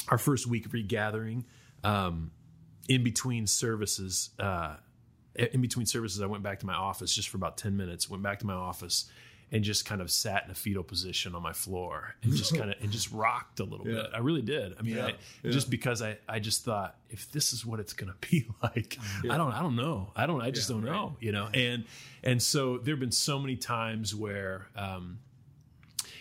[0.09, 1.45] our first week of regathering
[1.85, 2.31] um
[2.91, 4.75] in between services uh
[5.37, 8.23] in between services I went back to my office just for about 10 minutes went
[8.23, 9.09] back to my office
[9.53, 12.71] and just kind of sat in a fetal position on my floor and just kind
[12.71, 14.03] of and just rocked a little Yeah.
[14.03, 15.07] bit I really did I mean Yeah.
[15.07, 15.15] I,
[15.45, 15.51] Yeah.
[15.53, 18.99] just because I I just thought if this is what it's going to be like
[19.31, 20.93] I don't I don't know I don't I just don't right.
[20.93, 21.85] know you know and
[22.25, 25.21] and so there've been so many times where um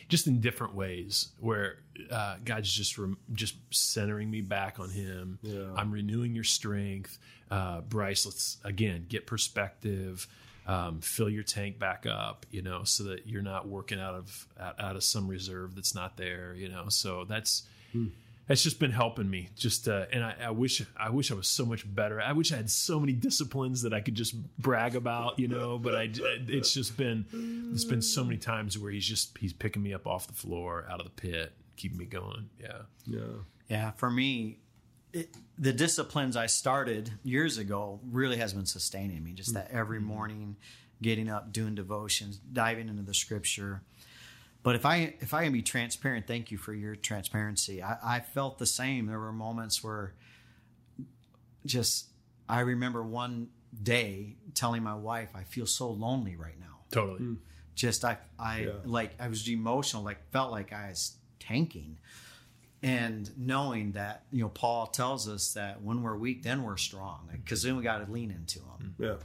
[0.10, 1.78] just in different ways where
[2.12, 5.40] uh, God's just rem- just centering me back on Him.
[5.42, 5.72] Yeah.
[5.76, 7.18] I'm renewing your strength,
[7.50, 8.26] uh, Bryce.
[8.26, 10.28] Let's again get perspective,
[10.68, 14.48] um, fill your tank back up, you know, so that you're not working out of
[14.60, 16.90] out, out of some reserve that's not there, you know.
[16.90, 17.64] So that's
[18.50, 19.50] that's just been helping me.
[19.56, 22.20] Just uh, and I, I wish I wish I was so much better.
[22.20, 25.78] I wish I had so many disciplines that I could just brag about, you know.
[25.78, 26.10] But I
[26.48, 30.08] it's just been it's been so many times where he's just he's picking me up
[30.08, 32.50] off the floor, out of the pit, keeping me going.
[32.60, 33.20] Yeah, Yeah.
[33.70, 34.58] Yeah, for me,
[35.14, 35.30] it,
[35.60, 39.34] the disciplines I started years ago really has been sustaining me.
[39.34, 40.56] Just that every morning,
[41.04, 43.84] getting up, doing devotions, diving into the scripture.
[44.62, 47.82] But if I if I can be transparent, thank you for your transparency.
[47.82, 49.06] I, I felt the same.
[49.06, 50.14] There were moments where
[51.66, 52.08] just
[52.48, 53.50] I remember one
[53.84, 57.20] day telling my wife, I feel so lonely right now totally.
[57.20, 57.34] Hmm.
[57.76, 58.72] just I I Yeah.
[58.84, 61.98] like I was emotional, like felt like I was tanking.
[62.82, 67.30] and knowing that you know Paul tells us that when we're weak, then we're strong,
[67.32, 69.16] because then we got to lean into Him, Yeah.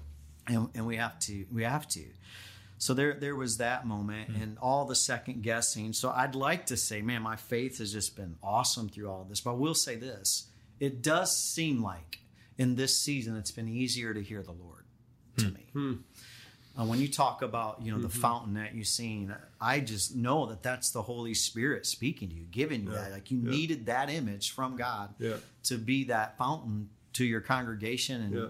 [0.48, 2.04] and, and we have to we have to.
[2.84, 4.42] So there there was that moment hmm.
[4.42, 5.94] and all the second guessing.
[5.94, 9.30] So I'd like to say, man, my faith has just been awesome through all of
[9.30, 9.40] this.
[9.40, 12.18] But I will say this: it does seem like
[12.58, 14.84] in this season it's been easier to hear the Lord
[15.38, 15.54] to hmm.
[15.54, 15.66] me.
[15.72, 15.94] Hmm.
[16.78, 18.20] Uh, when you talk about you know the mm-hmm.
[18.20, 22.44] fountain that you've seen, I just know that that's the Holy Spirit speaking to you,
[22.50, 23.12] giving you that.
[23.12, 23.50] Like you Yeah.
[23.50, 25.36] needed that image from God Yeah.
[25.62, 28.48] to be that fountain to your congregation and Yeah.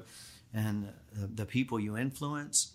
[0.53, 2.74] and the, the people you influence.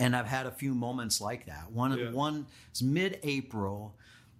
[0.00, 1.70] And I've had a few moments like that.
[1.70, 2.10] One Yeah.
[2.10, 3.94] one it's mid-April.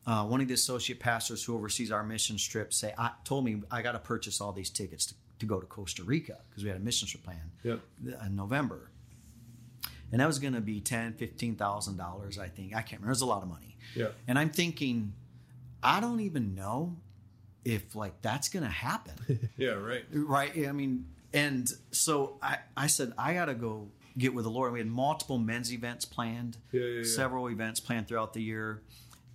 [0.06, 3.62] Uh, one of the associate pastors who oversees our mission trip say, I told me
[3.70, 6.70] I got to purchase all these tickets to, to go to Costa Rica because we
[6.70, 7.80] had a mission trip plan Yep.
[8.26, 8.90] in November.
[10.10, 12.74] And that was going to be ten, fifteen thousand dollars, I think.
[12.74, 13.08] I can't remember.
[13.08, 13.76] It was a lot of money.
[13.94, 14.08] Yeah.
[14.26, 15.12] And I'm thinking,
[15.82, 16.96] I don't even know
[17.64, 19.48] if like that's going to happen.
[19.56, 19.72] Yeah.
[19.72, 20.04] Right.
[20.10, 21.04] right i mean
[21.34, 23.88] and so i i said i gotta go
[24.20, 27.02] get with the lord we had multiple men's events planned Yeah, yeah, yeah.
[27.04, 28.82] several events planned throughout the year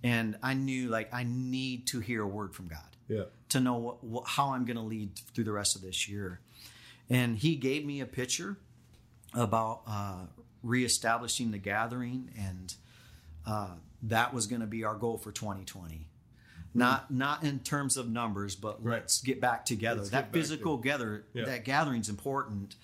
[0.02, 3.24] and i knew like i need to hear a word from god Yeah.
[3.50, 6.40] to know what, what, how i'm going to lead through the rest of this year
[7.10, 8.56] and he gave me a picture
[9.34, 10.26] about uh,
[10.62, 12.74] reestablishing the gathering and
[13.46, 13.70] uh,
[14.02, 16.08] that was going to be our goal for 2020
[16.74, 19.00] not not in terms of numbers but Right.
[19.00, 21.44] let's get back together Let's that physical gather Yeah.
[21.46, 22.74] that gathering's important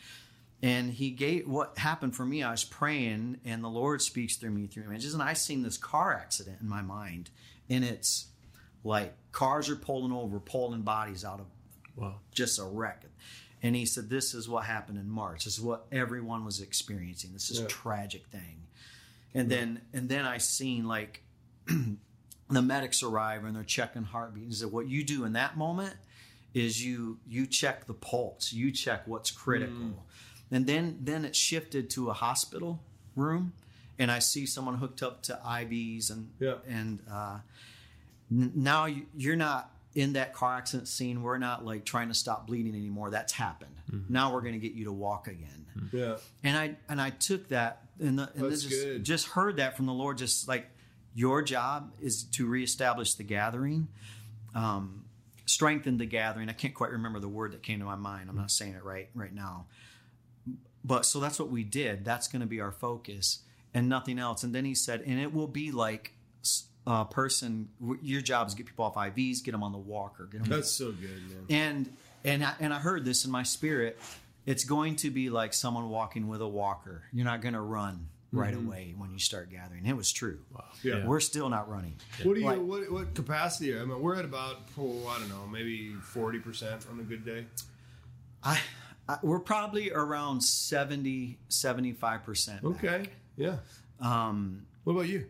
[0.62, 4.50] and he gave what happened for me i was praying and the lord speaks through
[4.50, 7.30] me through images and i seen this car accident in my mind
[7.68, 8.26] and it's
[8.84, 11.46] like cars are pulling over pulling bodies out of
[11.94, 12.20] Wow.
[12.32, 13.02] just a wreck.
[13.62, 15.44] And he said, This is what happened in March.
[15.44, 17.34] This is what everyone was experiencing.
[17.34, 17.66] This is Yeah.
[17.66, 18.62] a tragic thing.
[19.34, 21.22] And then and then I seen like
[22.48, 24.44] the medics arrive and they're checking heartbeat.
[24.44, 25.94] And he said, What you do in that moment
[26.54, 29.74] is you you check the pulse, you check what's critical.
[29.76, 29.94] Mm.
[30.53, 32.80] And then then it shifted to a hospital
[33.16, 33.53] room
[33.98, 36.57] and I see someone hooked up to IVs and Yeah.
[36.68, 37.38] and uh
[38.30, 41.22] N- now you- you're not in that car accident scene.
[41.22, 43.11] We're not like trying to stop bleeding anymore.
[43.11, 43.74] That's happened.
[44.09, 45.66] Now we're going to get you to walk again.
[45.92, 46.16] Yeah.
[46.42, 49.05] And I and I took that and, the, and That's just, good.
[49.05, 50.16] just heard that from the Lord.
[50.16, 50.70] Just like
[51.14, 53.88] your job is to reestablish the gathering,
[54.55, 55.05] um,
[55.44, 56.48] strengthen the gathering.
[56.48, 58.30] I can't quite remember the word that came to my mind.
[58.30, 59.66] I'm not saying it right right now.
[60.85, 62.05] But so that's what we did.
[62.05, 63.41] That's going to be our focus
[63.74, 64.43] and nothing else.
[64.43, 66.12] And then he said, and it will be like
[66.87, 67.68] a person.
[68.03, 70.70] Your job is get people off IVs, get them on the walker, get them That's
[70.70, 71.47] so good, man.
[71.49, 73.99] and and I, and I heard this in my spirit.
[74.45, 77.05] It's going to be like someone walking with a walker.
[77.12, 78.66] You're not going to run right mm-hmm.
[78.66, 79.87] away when you start gathering.
[79.87, 80.41] It was true.
[80.83, 81.07] Yeah.
[81.07, 81.95] We're still not running.
[82.22, 82.47] What do you?
[82.47, 83.78] Like- what, what capacity?
[83.78, 87.24] I mean, we're at about oh, I don't know, maybe forty percent on a good
[87.24, 87.47] day.
[88.43, 88.59] I,
[89.09, 92.64] I we're probably around 70 75 percent.
[92.64, 93.07] Okay.
[93.36, 93.57] Yeah.
[94.00, 95.26] Um, What about you?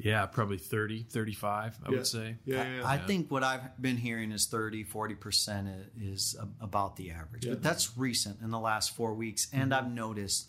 [0.00, 1.96] Yeah, probably 30, 35, I Yeah.
[1.96, 2.36] would say.
[2.44, 2.62] Yeah.
[2.62, 2.82] I, yeah.
[2.88, 5.68] I think what I've been hearing is 30 40 percent
[6.00, 7.44] is a- about the average.
[7.46, 7.54] Yeah.
[7.54, 10.48] But that's recent in the last four weeks, and I've noticed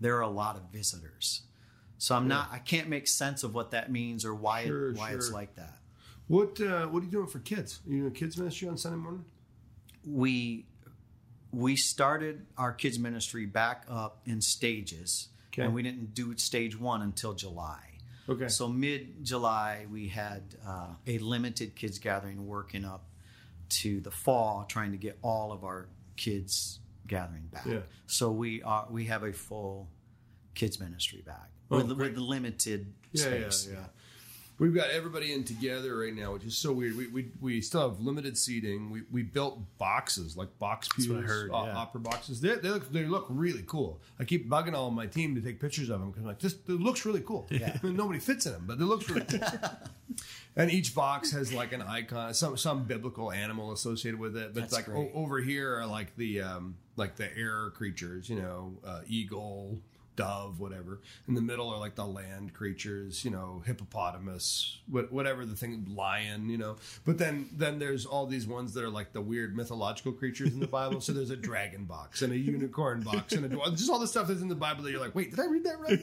[0.00, 1.42] there are a lot of visitors.
[1.96, 2.48] So I'm not.
[2.52, 5.54] I can't make sense of what that means or why Sure, it, why it's like
[5.54, 5.78] that.
[6.26, 7.80] what uh, What are you doing for kids?
[7.86, 9.24] Are you doing kids ministry on Sunday morning?
[10.04, 10.66] we
[11.52, 15.62] we started our kids ministry back up in stages Okay.
[15.62, 17.80] and we didn't do stage one until july
[18.28, 18.48] Okay.
[18.48, 23.04] so mid july we had uh, a limited kids gathering working up
[23.68, 27.80] to the fall trying to get all of our kids gathering back Yeah.
[28.06, 29.88] so we are we have a full
[30.54, 33.86] kids ministry back Oh, with, with limited Yeah, yeah, space yeah.
[34.62, 36.96] We've got everybody in together right now, which is so weird.
[36.96, 38.92] We, we, we still have limited seating.
[38.92, 41.74] We, we built boxes like box pews, what I heard, uh, yeah.
[41.74, 42.40] opera boxes.
[42.40, 44.00] They, they look they look really cool.
[44.20, 46.38] I keep bugging all of my team to take pictures of them because I'm like
[46.38, 46.52] this.
[46.52, 47.48] It looks really cool.
[47.50, 47.76] Yeah.
[47.82, 49.40] Nobody fits in them, but it looks really cool.
[50.56, 54.54] and each box has like an icon, some some biblical animal associated with it.
[54.54, 58.36] But That's like o- over here are like the um, like the air creatures, you
[58.36, 59.80] know, uh, eagle,
[60.16, 61.00] dove, whatever.
[61.28, 66.48] In the middle are like the land creatures, you know, hippopotamus, whatever the thing, lion,
[66.48, 66.76] you know.
[67.04, 70.60] But then then there's all these ones that are like the weird mythological creatures in
[70.60, 71.00] the Bible.
[71.00, 73.76] so there's a dragon box and a unicorn box and a dwarf.
[73.76, 75.64] Just all the stuff that's in the Bible that you're like, wait, did I read
[75.64, 76.00] that right?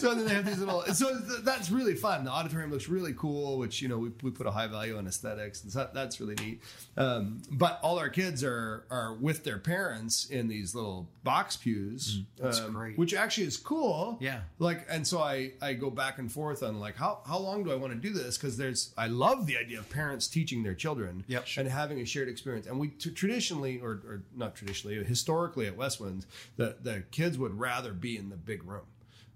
[0.00, 0.82] so then they have these little.
[0.94, 2.24] So th- that's really fun.
[2.24, 5.06] The auditorium looks really cool, which you know we, we put a high value on
[5.06, 6.62] aesthetics, and so that's really neat.
[6.96, 12.22] Um, but all our kids are are with their parents in these little box pews,
[12.36, 12.98] that's um, great.
[12.98, 14.16] which actually is is cool.
[14.20, 14.40] Yeah.
[14.58, 17.72] Like, and so I I go back and forth on like how how long do
[17.72, 18.38] I want to do this?
[18.38, 21.24] Because there's I love the idea of parents teaching their children.
[21.28, 21.46] Yep.
[21.56, 22.66] And having a shared experience.
[22.66, 26.26] And we t- traditionally, or, or not traditionally, historically at Westwinds,
[26.56, 28.86] the the kids would rather be in the big room.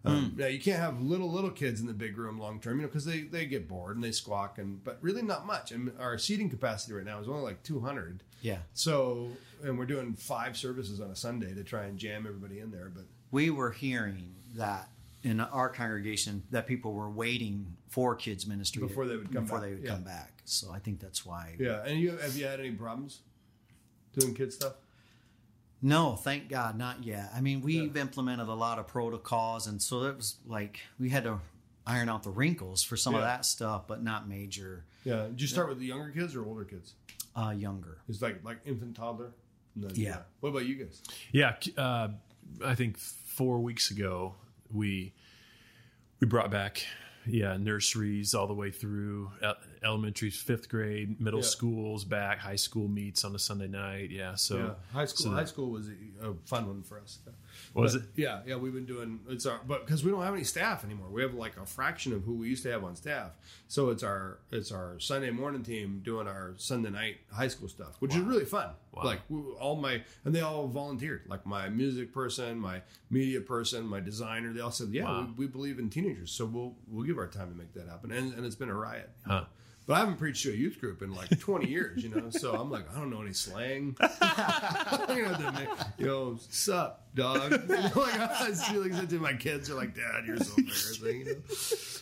[0.04, 0.40] Um, Hmm.
[0.40, 2.88] Now you can't have little little kids in the big room long term, you know,
[2.88, 5.72] because they they get bored and they squawk, and but really not much.
[5.72, 8.22] And our seating capacity right now is only like two hundred.
[8.40, 8.58] Yeah.
[8.74, 9.30] So,
[9.64, 12.90] and we're doing five services on a Sunday to try and jam everybody in there.
[12.94, 14.88] But we were hearing that
[15.22, 19.58] in our congregation that people were waiting for kids ministry Before they would come before
[19.58, 19.90] back, they would yeah.
[19.90, 20.32] come back.
[20.44, 21.56] So I think that's why.
[21.58, 23.20] yeah, and you have you had any problems
[24.16, 24.74] doing kid stuff?
[25.82, 27.30] No, thank God, not yet.
[27.34, 31.24] I mean, we've implemented a lot of protocols, and so it was like we had
[31.24, 31.40] to
[31.86, 34.84] iron out the wrinkles for some of that stuff, but not major.
[35.04, 35.26] Yeah.
[35.26, 36.94] Did you start with the younger kids or older kids?
[37.36, 37.98] Uh, younger.
[38.08, 39.32] It's like like infant toddler.
[39.76, 40.18] No, Yeah.
[40.40, 41.02] What about you guys?
[41.32, 42.08] Yeah, uh,
[42.64, 44.34] I think four weeks ago
[44.72, 45.12] we
[46.20, 46.84] we brought back
[47.26, 49.56] yeah nurseries all the way through el-
[49.86, 51.46] elementary, fifth grade, middle Yeah.
[51.46, 54.10] schools back, high school meets on a Sunday night.
[54.10, 55.24] Yeah, so Yeah, high school.
[55.24, 57.18] so high school was a, fun one for us.
[57.72, 58.08] Was But, it?
[58.16, 58.56] Yeah, yeah.
[58.56, 61.34] We've been doing it's our, but because we don't have any staff anymore, we have
[61.34, 63.32] like a fraction of who we used to have on staff.
[63.68, 67.96] So it's our it's our Sunday morning team doing our Sunday night high school stuff,
[68.00, 68.70] which is really fun.
[68.92, 69.20] Like
[69.60, 71.22] all my and they all volunteered.
[71.28, 74.52] Like my music person, my media person, my designer.
[74.52, 75.28] They all said, "Yeah, Wow.
[75.36, 78.10] we, we believe in teenagers, so we'll we'll give our time to make that happen."
[78.10, 79.10] And, and it's been a riot.
[79.26, 79.44] Huh.
[79.86, 82.30] But I haven't preached to a youth group in like 20 years, you know.
[82.30, 83.96] So I'm like, I don't know any slang.
[84.00, 87.52] you know, the, ma- you know, sup, dog.
[87.96, 91.20] Like I feeling that to my kids are like, Dad, you're so embarrassing.
[91.20, 91.42] You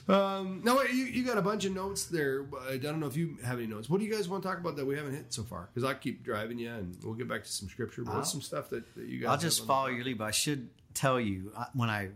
[0.09, 0.15] know?
[0.15, 2.47] Um, no, wait, you, you got a bunch of notes there.
[2.71, 3.91] I don't know if you have any notes.
[3.91, 5.69] What do you guys want to talk about that we haven't hit so far?
[5.73, 8.03] Because I keep driving you, and we'll get back to some scripture.
[8.03, 9.29] But what's some stuff that, that you guys?
[9.31, 12.11] I'll just follow your lead, but I should tell you I- when I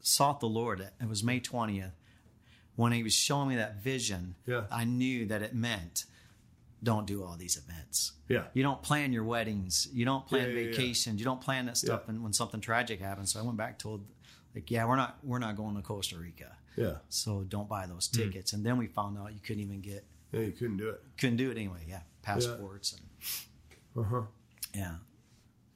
[0.00, 1.92] sought the Lord, it was May 20th,
[2.76, 4.64] when He was showing me that vision, Yeah.
[4.70, 6.04] I knew that it meant
[6.82, 8.12] don't do all these events.
[8.28, 8.44] Yeah.
[8.52, 9.88] You don't plan your weddings.
[9.92, 11.18] You don't plan Yeah, yeah, vacations.
[11.18, 13.32] You don't plan that stuff and when something tragic happens.
[13.32, 14.04] So I went back told
[14.54, 16.52] like, yeah, we're not we're not going to Costa Rica.
[16.76, 18.18] Yeah, So don't buy those Hmm.
[18.22, 18.52] tickets.
[18.52, 21.02] And then we found out you couldn't even get yeah, you couldn't do it.
[21.18, 21.80] couldn't do it anyway.
[21.88, 22.00] Yeah.
[22.22, 23.02] Passports and
[23.96, 24.22] Uh huh.
[24.74, 24.96] yeah.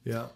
[0.03, 0.27] Yeah.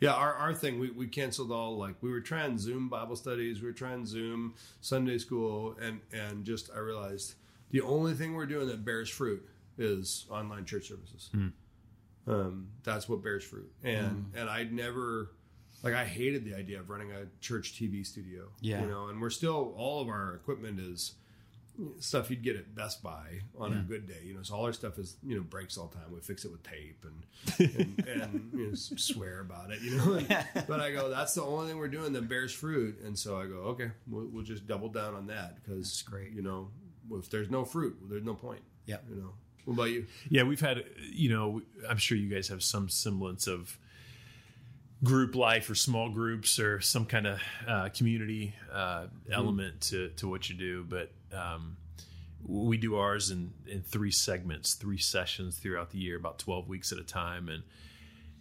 [0.00, 3.60] Yeah, our, our thing, we, we canceled all like we were trying Zoom Bible studies,
[3.60, 7.34] we were trying Zoom Sunday school, and and just I realized
[7.70, 9.46] the only thing we're doing that bears fruit
[9.76, 11.30] is online church services.
[12.26, 15.32] Um, that's what bears fruit, and and I'd never
[15.82, 18.48] like I hated the idea of running a church TV studio.
[18.60, 18.80] Yeah.
[18.82, 21.14] you know, and we're still all of our equipment is
[21.98, 24.20] stuff you'd get at Best Buy on a good day.
[24.24, 26.06] You know, so all our stuff is you know breaks all the time.
[26.12, 29.80] We fix it with tape and and, and you know, swear about it.
[29.82, 33.00] You know, And- but I go that's the only thing we're doing that bears fruit,
[33.04, 36.32] and so I go okay, we'll, we'll just double down on that because That's great.
[36.32, 36.68] You know,
[37.12, 38.60] if there's no fruit, there's no point.
[38.86, 39.30] Yeah, You know,
[39.64, 40.06] what about you?
[40.28, 43.78] Yeah, we've had, you know, I'm sure you guys have some semblance of
[45.04, 50.28] group life or small groups or some kind of uh, community uh, element to, to
[50.28, 50.84] what you do.
[50.88, 51.76] But um,
[52.46, 56.92] we do ours in, in three segments, three sessions throughout the year, about 12 weeks
[56.92, 57.48] at a time.
[57.48, 57.62] And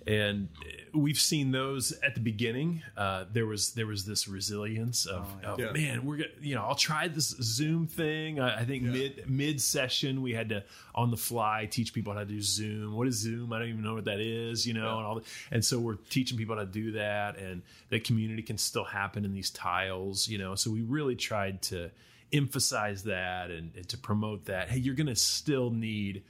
[0.08, 0.48] and
[0.94, 2.82] we've seen those at the beginning.
[2.96, 5.72] Uh, there was there was this resilience of, of Yeah.
[5.74, 8.40] man, we're gonna you know I'll try this Zoom thing.
[8.40, 10.64] I, I think mid mid session we had to
[10.96, 12.96] on the fly teach people how to do Zoom.
[12.96, 13.52] What is Zoom?
[13.52, 14.66] I don't even know what that is.
[14.66, 15.16] You know, and all.
[15.16, 18.86] The, and so we're teaching people how to do that, and the community can still
[18.86, 20.30] happen in these tiles.
[20.30, 21.92] You know, so we really tried to
[22.32, 24.70] emphasize that and, and to promote that.
[24.70, 26.24] Hey, you're going to still need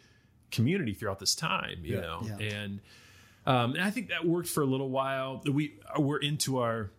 [0.51, 1.79] community throughout this time.
[1.83, 2.01] You Yeah.
[2.01, 2.37] know, Yeah.
[2.47, 2.79] and
[3.45, 5.41] um, and I think that worked for a little while.
[5.51, 6.91] We we're into our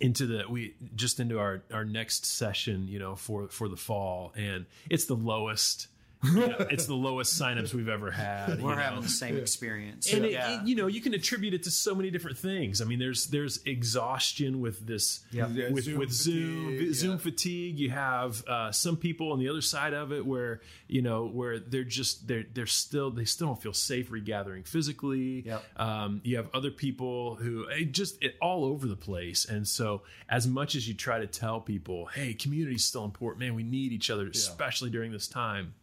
[0.00, 4.32] into the we just into our our next session, you know, for for the fall,
[4.36, 5.88] and it's the lowest.
[6.32, 8.60] You know, it's the lowest signups we've ever had.
[8.62, 8.82] We're you know.
[8.82, 10.12] having the same experience.
[10.12, 10.60] And yeah.
[10.60, 12.80] it- you know, you can attribute it to so many different things.
[12.80, 15.48] I mean, there's there's exhaustion with this Yeah.
[15.48, 17.16] Yeah, with Zoom with Zoom fatigue, Zoom yeah.
[17.18, 17.78] fatigue.
[17.78, 21.58] You have uh, some people on the other side of it where you know where
[21.58, 25.42] they're just they're they're still they still don't feel safe regathering physically.
[25.46, 25.64] Yep.
[25.76, 30.02] Um, you have other people who eh, just it, all over the place, and so
[30.28, 33.92] as much as you try to tell people, hey, community's still important, man, we need
[33.92, 35.74] each other, especially during this time.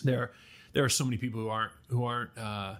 [0.00, 0.32] There,
[0.72, 2.36] there are so many people who aren't who aren't.
[2.38, 2.76] Uh,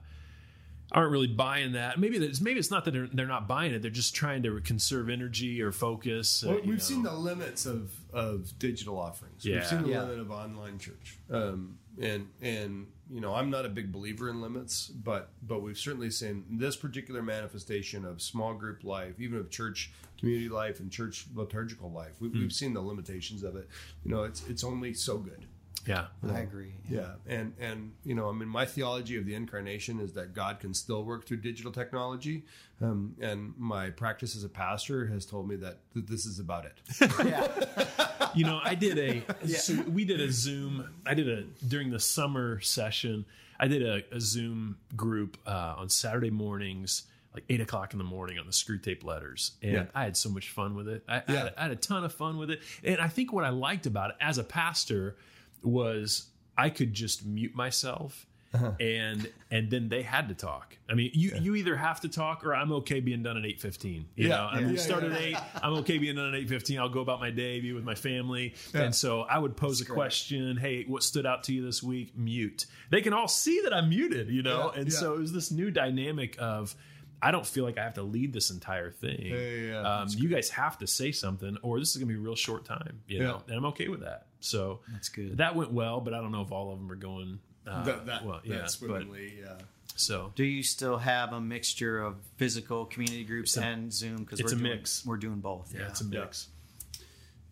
[0.91, 1.99] aren't really buying that.
[1.99, 3.83] Maybe it's maybe it's not that they're, they're not buying it.
[3.83, 6.43] They're just trying to conserve energy or focus.
[6.43, 6.83] uh, Well, you we've know.
[6.83, 9.45] seen the limits of, of digital offerings.
[9.45, 9.57] Yeah.
[9.57, 10.03] We've seen the Yeah.
[10.05, 14.41] limit of online church, um, and and you know, I'm not a big believer in
[14.41, 19.51] limits, but but we've certainly seen this particular manifestation of small group life, even of
[19.51, 22.13] church community life and church liturgical life.
[22.19, 23.69] We, We've seen the limitations of it.
[24.07, 25.45] You know, it's it's only so good.
[25.87, 26.07] Yeah.
[26.31, 26.75] I agree.
[26.89, 30.61] Yeah, and and you know, I mean, my theology of the incarnation is that God
[30.61, 32.45] can still work through digital technology,
[32.83, 36.67] um, and my practice as a pastor has told me that, that this is about
[36.67, 36.79] it.
[37.27, 38.31] Yeah.
[38.35, 40.89] you know, I did a so we did a Zoom.
[41.07, 43.25] I did a during the summer session.
[43.61, 47.05] I did a, a Zoom group uh, on Saturday mornings,
[47.35, 49.85] like eight o'clock in the morning, on the Screwtape letters, and Yeah.
[49.95, 51.03] I had so much fun with it.
[51.09, 53.45] I, I, had, I had a ton of fun with it, and I think what
[53.45, 55.17] I liked about it as a pastor
[55.63, 58.25] was I could just mute myself.
[58.55, 58.73] Uh-huh.
[58.81, 60.79] And and then they had to talk.
[60.89, 63.61] I mean, you you either have to talk or I'm okay being done at eight
[63.61, 64.07] fifteen.
[64.17, 64.61] You Yeah, know, I yeah.
[64.61, 65.11] mean, we Yeah, start yeah.
[65.11, 65.37] at eight.
[65.63, 66.79] I'm okay being done at eight fifteen.
[66.79, 69.85] I'll go about my day, be with my family, and so I would pose a
[69.85, 70.57] question.
[70.57, 72.17] Hey, what stood out to you this week?
[72.17, 72.65] Mute.
[72.89, 74.99] They can all see that I'm muted, you know, Yeah, and yeah.
[74.99, 76.75] so it was this new dynamic of.
[77.21, 79.27] I don't feel like I have to lead this entire thing.
[79.27, 79.81] Yeah, yeah, yeah.
[80.03, 82.37] Um, you guys have to say something, or this is going to be a real
[82.37, 84.28] short time, you know, and I'm okay with that.
[84.41, 85.39] So That's good.
[85.39, 88.07] That went well, but I don't know if all of them are going uh, that,
[88.07, 88.41] that, well.
[88.45, 89.59] Yeah, that but, swimmingly, yeah.
[89.95, 94.19] so Do you still have a mixture of physical community groups a- and Zoom?
[94.19, 95.05] Because it's we're a doing, mix.
[95.05, 95.73] We're doing both.
[95.75, 96.49] yeah, it's a mix.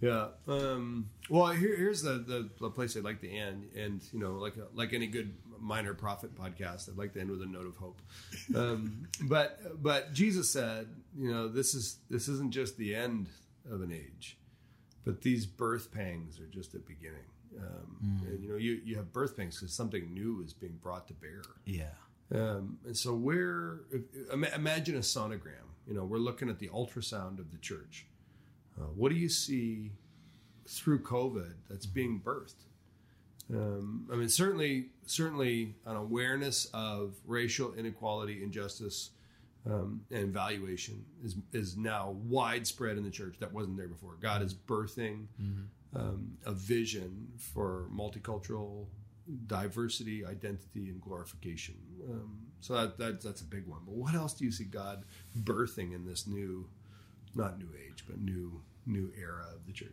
[0.01, 0.29] Yeah.
[0.47, 4.33] Um, well, here, here's the, the, the place I'd like to end, and you know,
[4.35, 7.77] like like any good minor prophet podcast, I'd like to end with a note of
[7.77, 8.01] hope.
[8.55, 13.29] Um, but but Jesus said, you know, this is this isn't just the end
[13.71, 14.37] of an age,
[15.07, 17.25] but these birth pangs are just the beginning.
[17.59, 21.09] Um, And you know, you you have birth pangs because something new is being brought
[21.09, 21.43] to bear.
[21.65, 21.95] Yeah.
[22.35, 24.03] Um, and so we're if,
[24.55, 25.69] imagine a sonogram.
[25.87, 28.07] You know, we're looking at the ultrasound of the church.
[28.79, 29.93] Uh, what do you see
[30.67, 32.65] through COVID that's being birthed?
[33.49, 39.11] Um, I mean, certainly, certainly, an awareness of racial inequality, injustice,
[39.67, 43.37] um, and valuation is is now widespread in the church.
[43.41, 44.17] That wasn't there before.
[44.21, 45.27] God is birthing
[45.95, 48.87] um, a vision for multicultural
[49.47, 51.75] diversity, identity, and glorification.
[52.09, 53.81] Um, so that, that that's a big one.
[53.85, 55.05] But what else do you see God
[55.43, 56.69] birthing in this new,
[57.35, 59.91] not new age, but new new era of the church?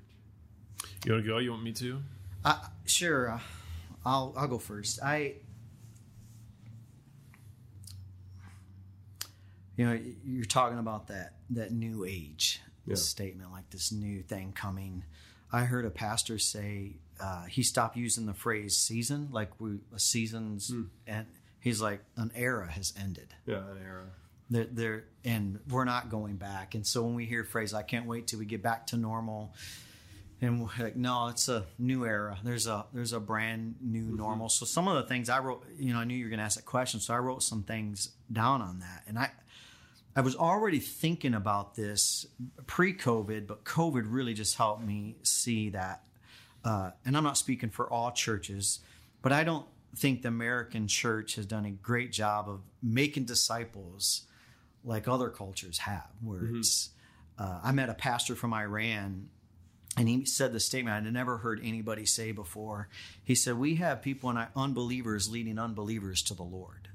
[1.06, 1.38] You want to go?
[1.40, 2.02] You want me to?
[2.46, 3.32] Uh, sure.
[3.32, 3.40] Uh,
[4.06, 5.02] I'll I'll go first.
[5.02, 5.36] I
[9.76, 12.96] you know you're talking about that that new age Yeah.
[12.96, 15.04] statement like this new thing coming.
[15.52, 20.00] I heard a pastor say uh, he stopped using the phrase season like we a
[20.00, 20.72] seasons
[21.08, 21.26] and
[21.60, 23.34] he's like an era has ended.
[23.46, 24.06] Yeah, an era.
[24.50, 26.76] They're, they're and we're not going back.
[26.76, 29.54] And so when we hear phrase, "I can't wait till we get back to normal,"
[30.42, 32.38] and we're like, no, it's a new era.
[32.44, 34.50] There's a there's a brand new normal.
[34.50, 36.46] So some of the things I wrote, you know, I knew you were going to
[36.46, 39.32] ask that question, so I wrote some things down on that, and I.
[40.16, 42.28] I was already thinking about this
[42.68, 46.04] pre-COVID, but COVID really just helped me see that.
[46.64, 48.80] Uh, and I'm not speaking for all churches,
[49.22, 54.24] but I don't think the American church has done a great job of making disciples
[54.84, 56.10] like other cultures have.
[56.22, 56.90] Where it's,
[57.38, 59.30] uh, I met a pastor from Iran,
[59.98, 62.88] and he said the statement I'd never heard anybody say before.
[63.24, 66.90] He said, "We have people and unbelievers leading unbelievers to the Lord."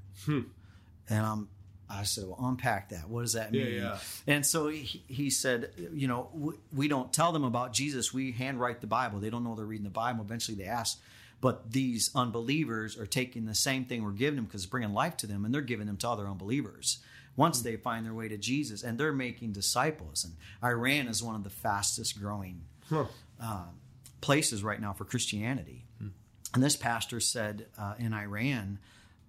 [1.09, 1.49] And I'm,
[1.89, 3.09] I said, "Well, unpack that.
[3.09, 3.97] What does that mean?" yeah.
[4.27, 8.13] And so he, he said, "You know, we, we don't tell them about Jesus.
[8.13, 9.19] We handwrite the Bible.
[9.19, 10.23] They don't know they're reading the Bible.
[10.23, 10.99] Eventually, they ask."
[11.41, 15.15] But these unbelievers are taking the same thing we're giving them because it's bringing life
[15.17, 16.99] to them, and they're giving them to other unbelievers.
[17.37, 20.25] Once they find their way to Jesus, and they're making disciples.
[20.25, 22.63] And Iran is one of the fastest growing
[24.19, 25.85] places right now for Christianity.
[26.53, 28.79] And this pastor said uh, in Iran,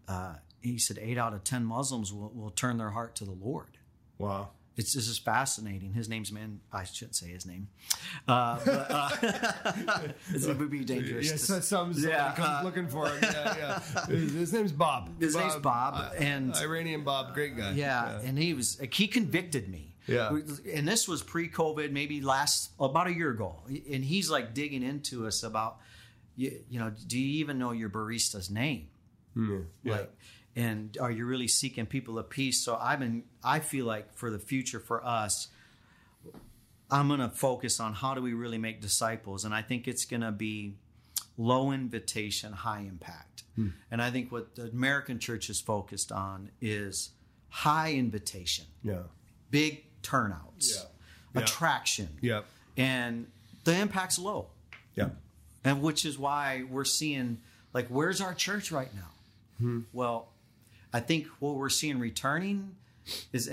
[0.09, 3.33] uh, he said eight out of ten Muslims will, will turn their heart to the
[3.33, 3.79] Lord.
[4.19, 4.51] Wow.
[4.77, 5.93] It's this is fascinating.
[5.93, 6.61] His name's man.
[6.73, 7.69] I shouldn't say his name.
[8.27, 9.11] Uh, but, uh,
[10.35, 11.27] it would be dangerous.
[11.27, 13.19] Yeah, to- so some Yeah, comes uh, looking for him.
[13.23, 14.07] Yeah, yeah.
[14.09, 15.21] His, name's Bob.
[15.21, 17.73] His name's Bob, uh, and- Iranian Bob, great guy.
[17.73, 19.97] Yeah, and he was like, he convicted me.
[20.07, 20.39] Yeah.
[20.73, 25.27] and this was pre-COVID, maybe last about a year ago, and he's like digging into
[25.27, 25.79] us about,
[26.37, 28.89] you, you know, do you even know your barista's name?
[29.37, 29.93] Mm, yeah.
[29.93, 30.13] Like,
[30.57, 32.65] and are you really seeking people of peace?
[32.65, 35.49] So I've been, I feel like for the future for us,
[36.91, 40.05] I'm going to focus on how do we really make disciples, and I think it's
[40.05, 40.75] going to be
[41.39, 43.45] low invitation, high impact.
[43.55, 43.69] Hmm.
[43.91, 47.11] And I think what the American church is focused on is
[47.49, 49.03] high invitation, yeah.
[49.51, 50.83] big turnouts, Yeah.
[51.35, 51.41] Yeah.
[51.43, 52.45] attraction, Yep.
[52.77, 53.27] and
[53.65, 54.49] the impact's low
[54.97, 55.11] Yeah.
[55.65, 57.39] and which is why we're seeing
[57.73, 59.11] like where's our church right now
[59.59, 59.81] hmm.
[59.93, 60.29] Well,
[60.93, 62.77] I think what we're seeing returning
[63.33, 63.51] is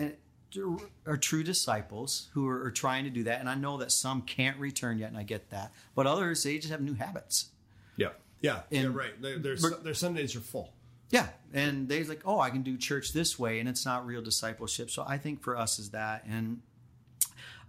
[1.06, 3.40] are true disciples who are, are trying to do that.
[3.40, 5.72] And I know that some can't return yet, and I get that.
[5.94, 7.50] But others, they just have new habits.
[7.96, 8.10] Yeah.
[8.42, 8.62] Yeah.
[8.70, 8.80] yeah.
[8.82, 9.22] And- Right.
[9.22, 10.74] Their, their, but- their Sundays are full.
[11.10, 14.22] Yeah, and they're like, oh, I can do church this way, and it's not real
[14.22, 14.92] discipleship.
[14.92, 16.60] So I think for us is that, and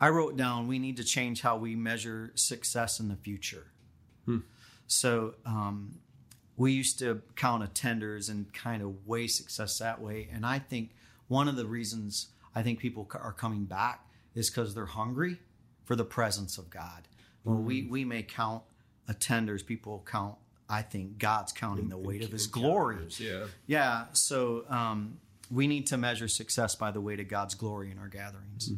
[0.01, 3.67] I wrote down we need to change how we measure success in the future.
[4.89, 5.99] So um,
[6.59, 10.91] we used to count attenders and kind of weigh success that way, and I think
[11.29, 14.05] one of the reasons I think people are coming back
[14.35, 15.39] is because they're hungry
[15.85, 17.09] for the presence of God.
[17.45, 18.63] Well, we we may count
[19.09, 20.35] attenders, people count.
[20.69, 22.99] I think God's counting the weight of His glory.
[23.19, 23.45] Yeah.
[23.67, 25.17] Yeah, so um,
[25.51, 28.71] we need to measure success by the weight of God's glory in our gatherings.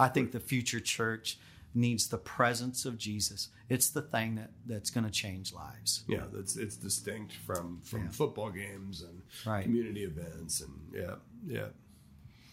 [0.00, 1.38] I think the future church
[1.76, 3.48] needs the presence of Jesus.
[3.68, 6.04] It's the thing that, that's going to change lives.
[6.08, 6.24] Yeah.
[6.32, 8.10] That's it's distinct from from Yeah.
[8.10, 9.64] football games and Right.
[9.64, 11.16] community events and yeah.
[11.46, 11.68] Yeah.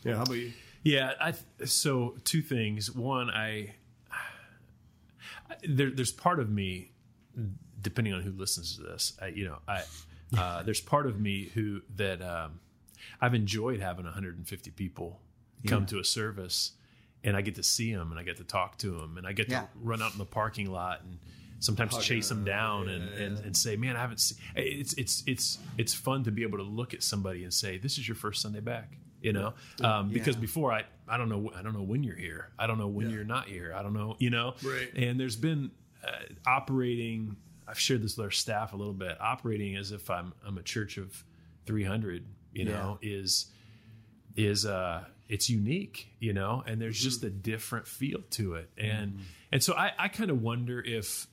[0.03, 0.15] Yeah.
[0.17, 0.51] How about you?
[0.83, 1.33] Yeah, I
[1.65, 2.91] so two things.
[2.91, 3.75] One, I,
[5.49, 6.91] I there, there's part of me,
[7.81, 9.83] depending on who listens to this, I, you know, I
[10.37, 12.59] uh, there's part of me who that um,
[13.21, 15.21] I've enjoyed having 150 people
[15.67, 16.73] come to a service,
[17.23, 19.31] and I get to see them and I get to talk to them and I
[19.33, 19.61] get Yeah.
[19.61, 21.17] to run out in the parking lot and
[21.59, 24.37] sometimes chase them down and, and, and say, man, I haven't seen.
[24.55, 27.97] It's it's it's it's fun to be able to look at somebody and say, this
[27.97, 28.97] is your first Sunday back.
[29.21, 30.41] You know, um, because Yeah.
[30.41, 32.49] before I I don't know I don't know when you're here.
[32.59, 33.73] I don't know when you're not here.
[33.73, 34.17] I don't know.
[34.19, 34.93] You know, Right.
[34.95, 35.71] And there's been
[36.05, 36.11] uh,
[36.45, 37.37] operating.
[37.65, 39.15] I've shared this with our staff a little bit.
[39.21, 41.23] Operating as if I'm I'm a church of
[41.65, 42.25] 300.
[42.51, 43.45] You know, is
[44.35, 48.69] is uh it's unique you know and there's just a different feel to it.
[48.77, 49.19] And
[49.51, 51.27] and so i i kind of wonder if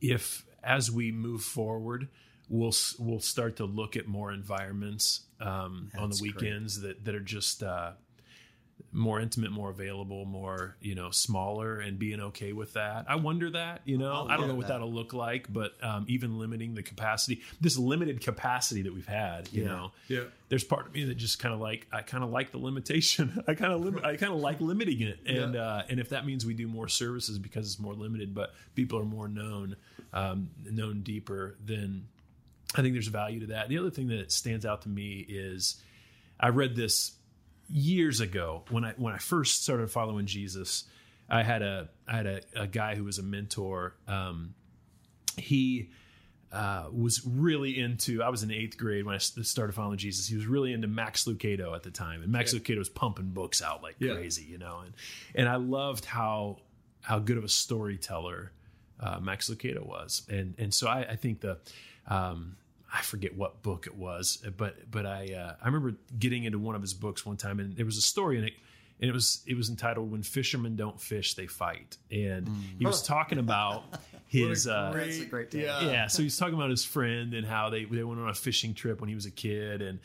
[0.00, 2.08] if as we move forward
[2.48, 6.34] we'll we'll start to look at more environments um on the That's great.
[6.36, 7.92] weekends that that are just uh
[8.92, 13.50] more intimate more available more you know smaller and being okay with that i wonder
[13.50, 16.38] that you know i don't yeah, know what that- that'll look like but um even
[16.38, 19.68] limiting the capacity this limited capacity that we've had you Yeah.
[19.68, 20.24] know Yeah.
[20.48, 23.42] there's part of me that just kind of like I kind of like the limitation.
[23.48, 25.60] I kind of lim- I kind of like limiting it, and Yeah.
[25.60, 28.98] uh, and if that means we do more services because it's more limited, but people
[28.98, 29.76] are more known,
[30.12, 32.06] um, known deeper, then
[32.74, 33.68] I think there's value to that.
[33.68, 35.80] The other thing that stands out to me is
[36.38, 37.12] I read this
[37.72, 40.84] years ago when I when I first started following Jesus.
[41.28, 43.94] I had a I had a, a guy who was a mentor.
[44.08, 44.54] Um,
[45.36, 45.90] he
[46.52, 48.22] uh, was really into.
[48.22, 50.26] I was in eighth grade when I started following Jesus.
[50.26, 53.62] He was really into Max Lucado at the time, and Max Lucado was pumping books
[53.62, 54.14] out like Yeah.
[54.14, 54.80] crazy, you know.
[54.84, 54.94] And
[55.36, 56.58] and I loved how
[57.02, 58.50] how good of a storyteller
[58.98, 61.58] uh, Max Lucado was, and and so I, I think the.
[62.08, 62.56] Um,
[62.92, 66.74] I forget what book it was, but but I uh, I remember getting into one
[66.74, 68.54] of his books one time, and there was a story in it,
[69.00, 73.02] and it was it was entitled "When Fishermen Don't Fish, They Fight," and he was
[73.02, 73.84] talking about
[74.26, 75.62] his uh, That's a great tale.
[75.62, 75.90] Yeah.
[75.90, 78.74] yeah, so he's talking about his friend and how they they went on a fishing
[78.74, 80.00] trip when he was a kid and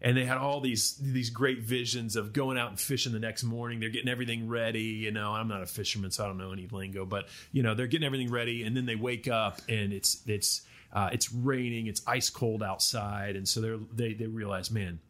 [0.00, 3.44] and they had all these these great visions of going out and fishing the next
[3.44, 3.78] morning.
[3.78, 4.82] They're getting everything ready.
[4.82, 7.74] You know, I'm not a fisherman, so I don't know any lingo, but you know,
[7.74, 10.62] they're getting everything ready, and then they wake up and it's it's
[10.92, 15.00] uh, it's raining, it's ice cold outside, and so they they realize, man,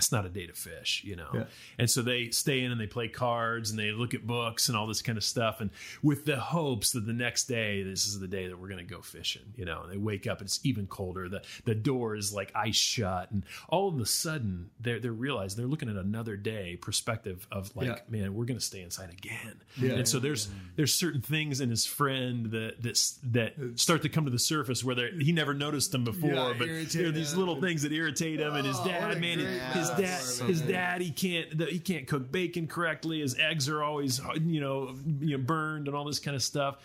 [0.00, 1.28] it's not a day to fish, you know.
[1.34, 1.44] Yeah.
[1.78, 4.76] And so they stay in and they play cards and they look at books and
[4.76, 5.70] all this kind of stuff, and
[6.02, 8.94] with the hopes that the next day this is the day that we're going to
[8.94, 9.82] go fishing, you know.
[9.82, 11.28] And they wake up and it's even colder.
[11.28, 15.56] the The door is like ice shut, and all of a sudden they they realize
[15.56, 17.96] they're looking at another day perspective of like, Yeah.
[18.08, 19.60] man, we're going to stay inside again.
[19.80, 19.92] Yeah.
[19.92, 24.24] And so there's there's certain things in his friend that that that start to come
[24.24, 27.82] to the surface where he never noticed them before, but there are these little things
[27.82, 31.66] that irritate him, and his Oh, dad, man, his dad, his dad, he can't the,
[31.66, 33.20] he can't cook bacon correctly.
[33.20, 36.76] His eggs are always you know you know burned and all this kind of stuff.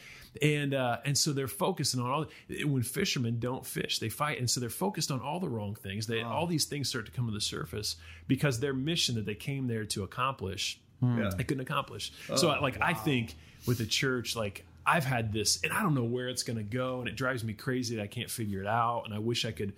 [0.42, 2.26] And uh, and so they're focusing on all
[2.66, 6.08] when fishermen don't fish, they fight, and so they're focused on all the wrong things.
[6.08, 7.96] They all these things start to come to the surface
[8.28, 11.30] because their mission that they came there to accomplish Yeah.
[11.40, 12.12] I couldn't accomplish.
[12.36, 13.36] so, I- like, I think
[13.68, 16.64] with the church, like, I've had this, and I don't know where it's going to
[16.64, 19.04] go, and it drives me crazy that I can't figure it out.
[19.06, 19.74] And I wish I could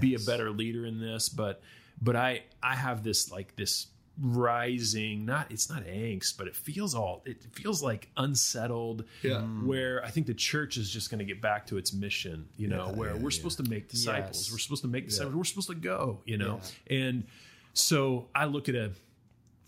[0.00, 1.60] be a better leader in this, but
[2.02, 3.86] but I I have this like this
[4.20, 9.36] rising not it's not angst but it feels all it feels like unsettled Yeah.
[9.40, 9.64] Mm.
[9.64, 12.68] where i think the church is just going to get back to its mission you
[12.68, 13.36] know Yeah, where yeah, we're yeah.
[13.36, 14.44] supposed to make disciples.
[14.46, 14.52] Yes.
[14.52, 15.34] we're supposed to make disciples.
[15.34, 16.60] We're supposed to go you know?
[16.90, 17.24] And
[17.72, 18.92] so i look at a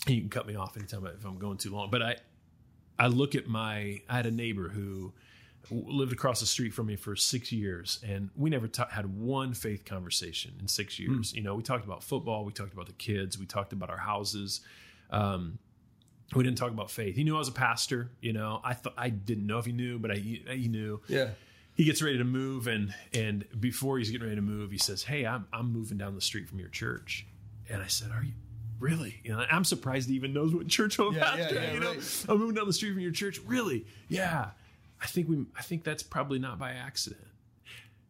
[0.07, 2.17] you can cut me off anytime if i'm going too long but i
[2.99, 5.13] i look at my i had a neighbor who
[5.71, 9.55] lived across the street from me for six years, and we never ta- had one
[9.55, 11.35] faith conversation in six years.
[11.35, 13.97] You know, we talked about football, we talked about the kids, we talked about our
[13.99, 14.61] houses.
[15.11, 15.59] Um,
[16.35, 17.15] we didn't talk about faith.
[17.17, 18.11] He knew I was a pastor.
[18.21, 21.01] You know, I thought I didn't know if he knew, but I, he knew.
[21.09, 21.29] Yeah.
[21.77, 25.03] He gets ready to move, and and before he's getting ready to move, he says,
[25.03, 27.27] "Hey, I'm I'm moving down the street from your church."
[27.69, 28.33] And I said, "Are you?"
[28.79, 29.21] Really?
[29.25, 31.55] You know, I'm surprised he even knows what church I'm Yeah, yeah, pastor.
[31.55, 32.25] yeah, you know, right.
[32.29, 33.41] I'm moving down the street from your church.
[33.47, 33.87] Really?
[34.09, 34.51] Yeah.
[35.05, 35.45] I think we.
[35.57, 37.21] I think that's probably not by accident.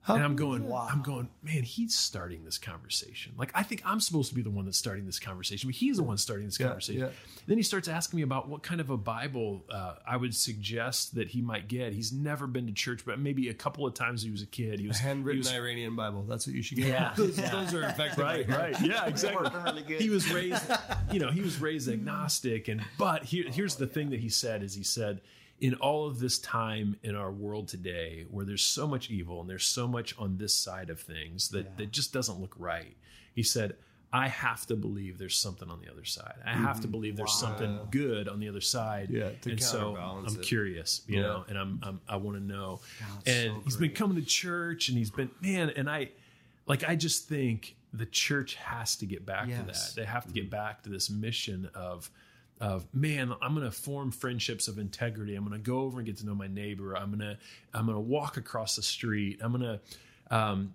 [0.07, 3.33] and I'm going, I'm going, man, he's starting this conversation.
[3.39, 5.97] Like, I think I'm supposed to be the one that's starting this conversation, but he's
[5.97, 7.03] the one starting this conversation.
[7.03, 7.09] yeah.
[7.47, 11.15] Then he starts asking me about what kind of a Bible uh, I would suggest
[11.15, 11.95] that he might get.
[11.95, 14.79] He's never been to church, but maybe a couple of times he was a kid.
[14.79, 16.23] He was a Handwritten he was, Iranian Bible.
[16.29, 16.89] That's what you should get.
[16.89, 17.13] Yeah.
[17.17, 18.19] those, those are effective.
[18.19, 19.43] right, right, yeah, exactly.
[19.43, 20.01] working really good.
[20.01, 20.71] He was raised,
[21.11, 24.63] you know, he was raised agnostic, and but here, here's the thing that he said
[24.63, 25.23] is he said,
[25.61, 29.49] in all of this time in our world today, where there's so much evil and
[29.49, 32.97] there's so much on this side of things that that just doesn't look right,
[33.35, 33.77] he said.
[34.13, 36.37] I have to believe there's something on the other side.
[36.47, 36.93] I have to mm-hmm.
[36.93, 39.09] believe there's something good on the other side.
[39.11, 41.23] Yeah, to and so I'm curious, you Yeah.
[41.23, 42.81] know, and I'm, I'm I want to know.
[43.01, 46.11] that's and so he's been coming to church, and he's been man, and I
[46.67, 49.93] like I just think the church has to get back to that.
[49.97, 50.51] They have to get mm-hmm.
[50.51, 52.09] back to this mission of
[52.61, 55.35] of man, I'm going to form friendships of integrity.
[55.35, 56.97] I'm going to go over and get to know my neighbor.
[56.97, 57.39] I'm going to
[57.73, 59.41] I'm going to walk across the street.
[59.43, 59.81] I'm going
[60.29, 60.75] to um,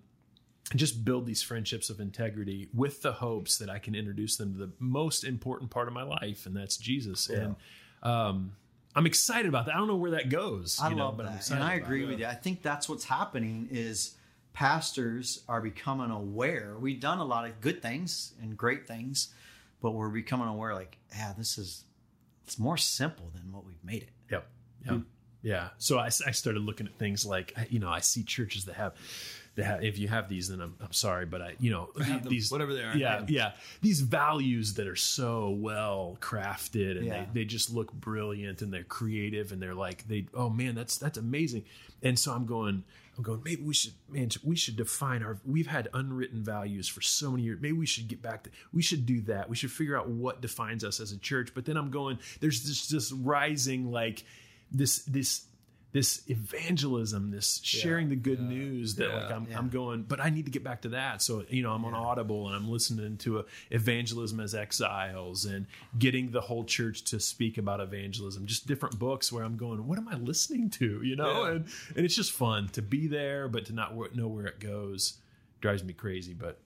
[0.76, 4.58] just build these friendships of integrity with the hopes that I can introduce them to
[4.58, 7.28] the most important part of my life, and that's Jesus.
[7.28, 7.56] And
[8.02, 8.52] um,
[8.94, 9.74] I'm excited about that.
[9.74, 10.78] I don't know where that goes.
[10.80, 12.08] I you know, love but I'm that, excited and I agree it.
[12.08, 12.26] with you.
[12.26, 14.16] I think that's what's happening is
[14.52, 16.76] pastors are becoming aware.
[16.78, 19.32] We've done a lot of good things and great things,
[19.80, 20.74] but we're becoming aware.
[20.74, 21.84] Like, yeah, this is
[22.44, 24.10] it's more simple than what we've made it.
[24.30, 24.46] Yep.
[24.84, 24.94] Yep.
[24.94, 25.00] Hmm.
[25.42, 25.68] Yeah.
[25.78, 28.94] So I, I started looking at things like, you know, I see churches that have,
[29.56, 31.90] that if you have these, then I'm, I'm sorry, but I, you know,
[32.24, 32.96] these, whatever they are.
[32.96, 33.20] Yeah.
[33.20, 33.24] Yeah.
[33.28, 33.52] Yeah.
[33.82, 37.24] These values that are so well crafted and Yeah.
[37.32, 40.98] they, they just look brilliant and they're creative and they're like, they, oh man, that's,
[40.98, 41.64] that's amazing.
[42.02, 42.84] And so I'm going,
[43.18, 47.00] I'm going, maybe we should, man, we should define our, we've had unwritten values for
[47.02, 47.58] so many years.
[47.60, 49.50] Maybe we should get back to, we should do that.
[49.50, 51.50] We should figure out what defines us as a church.
[51.54, 54.24] But then I'm going, there's this, this rising, like
[54.70, 55.44] this, this,
[55.92, 59.58] this evangelism, this sharing the good news that like I'm, yeah.
[59.58, 61.20] I'm going, but I need to get back to that.
[61.22, 65.66] So, you know, I'm on Audible and I'm listening to a evangelism as exiles and
[65.98, 69.98] getting the whole church to speak about evangelism, just different books where I'm going, what
[69.98, 71.02] am I listening to?
[71.02, 71.50] You know, Yeah.
[71.52, 71.64] and,
[71.96, 75.14] and it's just fun to be there, but to not know where it goes
[75.60, 76.34] drives me crazy.
[76.34, 76.58] But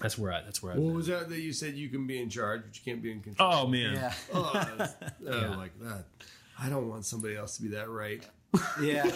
[0.00, 2.20] that's where I, that's where I, What was that that you said you can be
[2.20, 3.50] in charge, but you can't be in control?
[3.52, 3.94] oh man.
[3.94, 4.94] Yeah, Oh, that's-
[5.26, 6.04] uh, like that.
[6.62, 8.22] I don't want somebody else to be that right.
[8.82, 9.04] Yeah,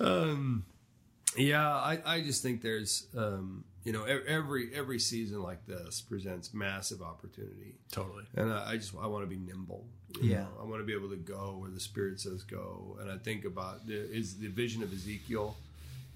[0.00, 0.64] um,
[1.36, 6.52] Yeah, I, I just think there's, um, you know, every every season like this presents
[6.54, 8.24] massive opportunity, Totally.
[8.36, 9.84] and I, I just I want to be nimble.
[10.20, 10.40] you Yeah.
[10.42, 10.48] know.
[10.60, 13.44] I want to be able to go where the Spirit says go, and I think
[13.44, 15.56] about the, is the vision of Ezekiel.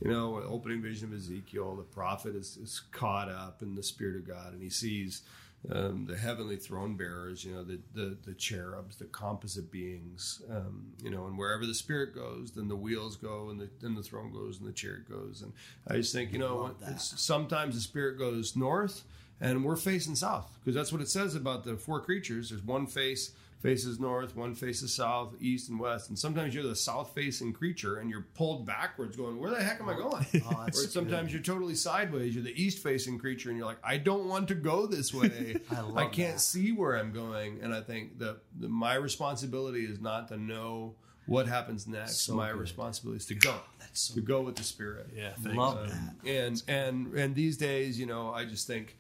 [0.05, 4.17] You know, opening vision of Ezekiel, the prophet is, is caught up in the Spirit
[4.17, 5.23] of God, and he sees
[5.71, 7.45] um, the heavenly throne bearers.
[7.45, 10.43] You know, the the, the cherubs, the composite beings.
[10.51, 13.95] Um, you know, and wherever the Spirit goes, then the wheels go, and the, then
[13.95, 15.43] the throne goes, and the chariot goes.
[15.43, 15.53] And
[15.89, 16.89] I just think, you know, Love when- that.
[16.91, 19.05] it's- sometimes the Spirit goes north,
[19.41, 22.51] and we're facing south because that's what it says about the four creatures.
[22.51, 23.33] There's one face
[23.67, 26.09] faces north, one faces south, east, and west.
[26.09, 29.81] And sometimes you're the south facing creature and you're pulled backwards, going, Where the heck
[29.81, 30.27] am I going?
[30.49, 32.35] Oh, or sometimes you're totally sideways.
[32.35, 35.57] You're the east facing creature and you're like, I don't want to go this way.
[35.71, 36.41] I love can't that.
[36.41, 37.61] see where I'm going.
[37.63, 40.95] And I think that the, my responsibility is not to know
[41.27, 42.19] what happens next.
[42.21, 42.61] So my good.
[42.61, 43.57] responsibility is to go.
[43.81, 45.31] That's so to go with the spirit Yeah.
[45.41, 45.57] Thanks.
[45.57, 46.31] love um, that.
[46.31, 48.97] and and and these days you know i just think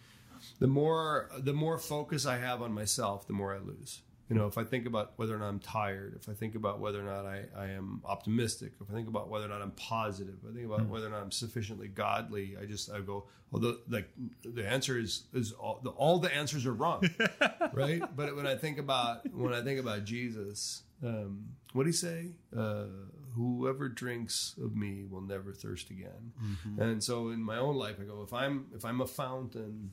[0.58, 4.46] the more the more focus i have on myself the more i lose you know
[4.46, 7.04] if i think about whether or not i'm tired if i think about whether or
[7.04, 10.52] not i, I am optimistic if i think about whether or not i'm positive i
[10.54, 14.08] think about whether or not i'm sufficiently godly i just i go although like
[14.44, 17.08] the answer is is all the, all the answers are wrong
[17.72, 18.02] right?
[18.16, 22.28] But when i think about when i think about jesus um, what do he say?
[22.56, 22.84] Uh,
[23.34, 26.32] whoever drinks of me will never thirst again.
[26.78, 29.92] And so in my own life i go if i'm if i'm a fountain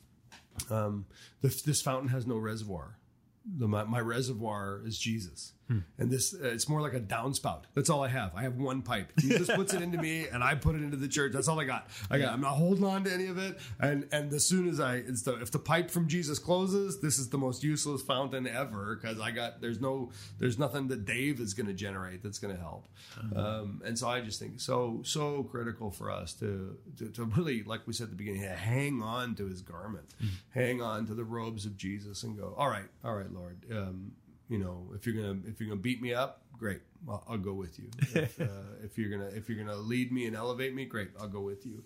[0.70, 1.04] um,
[1.42, 2.96] this, this fountain has no reservoir
[3.44, 7.62] the, my, my reservoir is jesus And this, uh, it's more like a downspout.
[7.74, 8.32] That's all I have.
[8.34, 9.12] I have one pipe.
[9.18, 11.32] Jesus puts it into me, and I put it into the church.
[11.32, 11.88] That's all I got.
[12.10, 12.32] I got.
[12.32, 13.58] I'm not holding on to any of it.
[13.80, 17.18] And and as soon as I, it's the if the pipe from Jesus closes, this
[17.18, 21.40] is the most useless fountain ever because I got there's no there's nothing that Dave
[21.40, 22.88] is going to generate that's going to help.
[23.34, 27.62] Um, and so I just think so so critical for us to, to to really
[27.62, 30.14] like we said at the beginning, hang on to His garment,
[30.50, 32.54] hang on to the robes of Jesus, and go.
[32.56, 33.58] All right, all right, Lord.
[33.70, 34.12] Um,
[34.48, 37.54] you know, if you're gonna if you're gonna beat me up, great, I'll, I'll go
[37.54, 37.90] with you.
[38.14, 38.46] If, uh,
[38.82, 41.64] if you're gonna if you're gonna lead me and elevate me, great, I'll go with
[41.66, 41.82] you.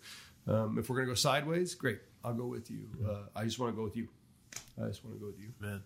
[0.47, 2.89] Um, if we're gonna go sideways, great, I'll go with you.
[3.07, 4.09] Uh, I just want to go with you.
[4.83, 5.53] I just want to go with you.
[5.61, 5.83] Man.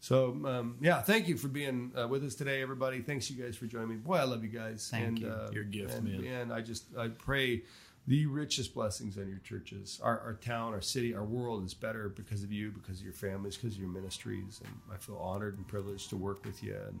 [0.00, 3.00] So um, yeah, thank you for being uh, with us today, everybody.
[3.00, 3.96] Thanks you guys for joining me.
[3.96, 4.88] Boy, I love you guys.
[4.90, 5.28] Thank and, you.
[5.28, 6.24] Uh, Your gift, and, man.
[6.24, 7.62] And I just I pray
[8.06, 12.08] the richest blessings on your churches, our, our town, our city, our world is better
[12.08, 15.56] because of you, because of your families, because of your ministries, and I feel honored
[15.56, 16.76] and privileged to work with you.
[16.88, 17.00] And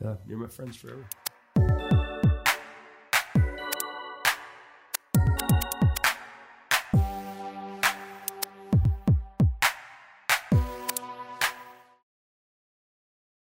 [0.00, 1.04] yeah, you're my friends forever.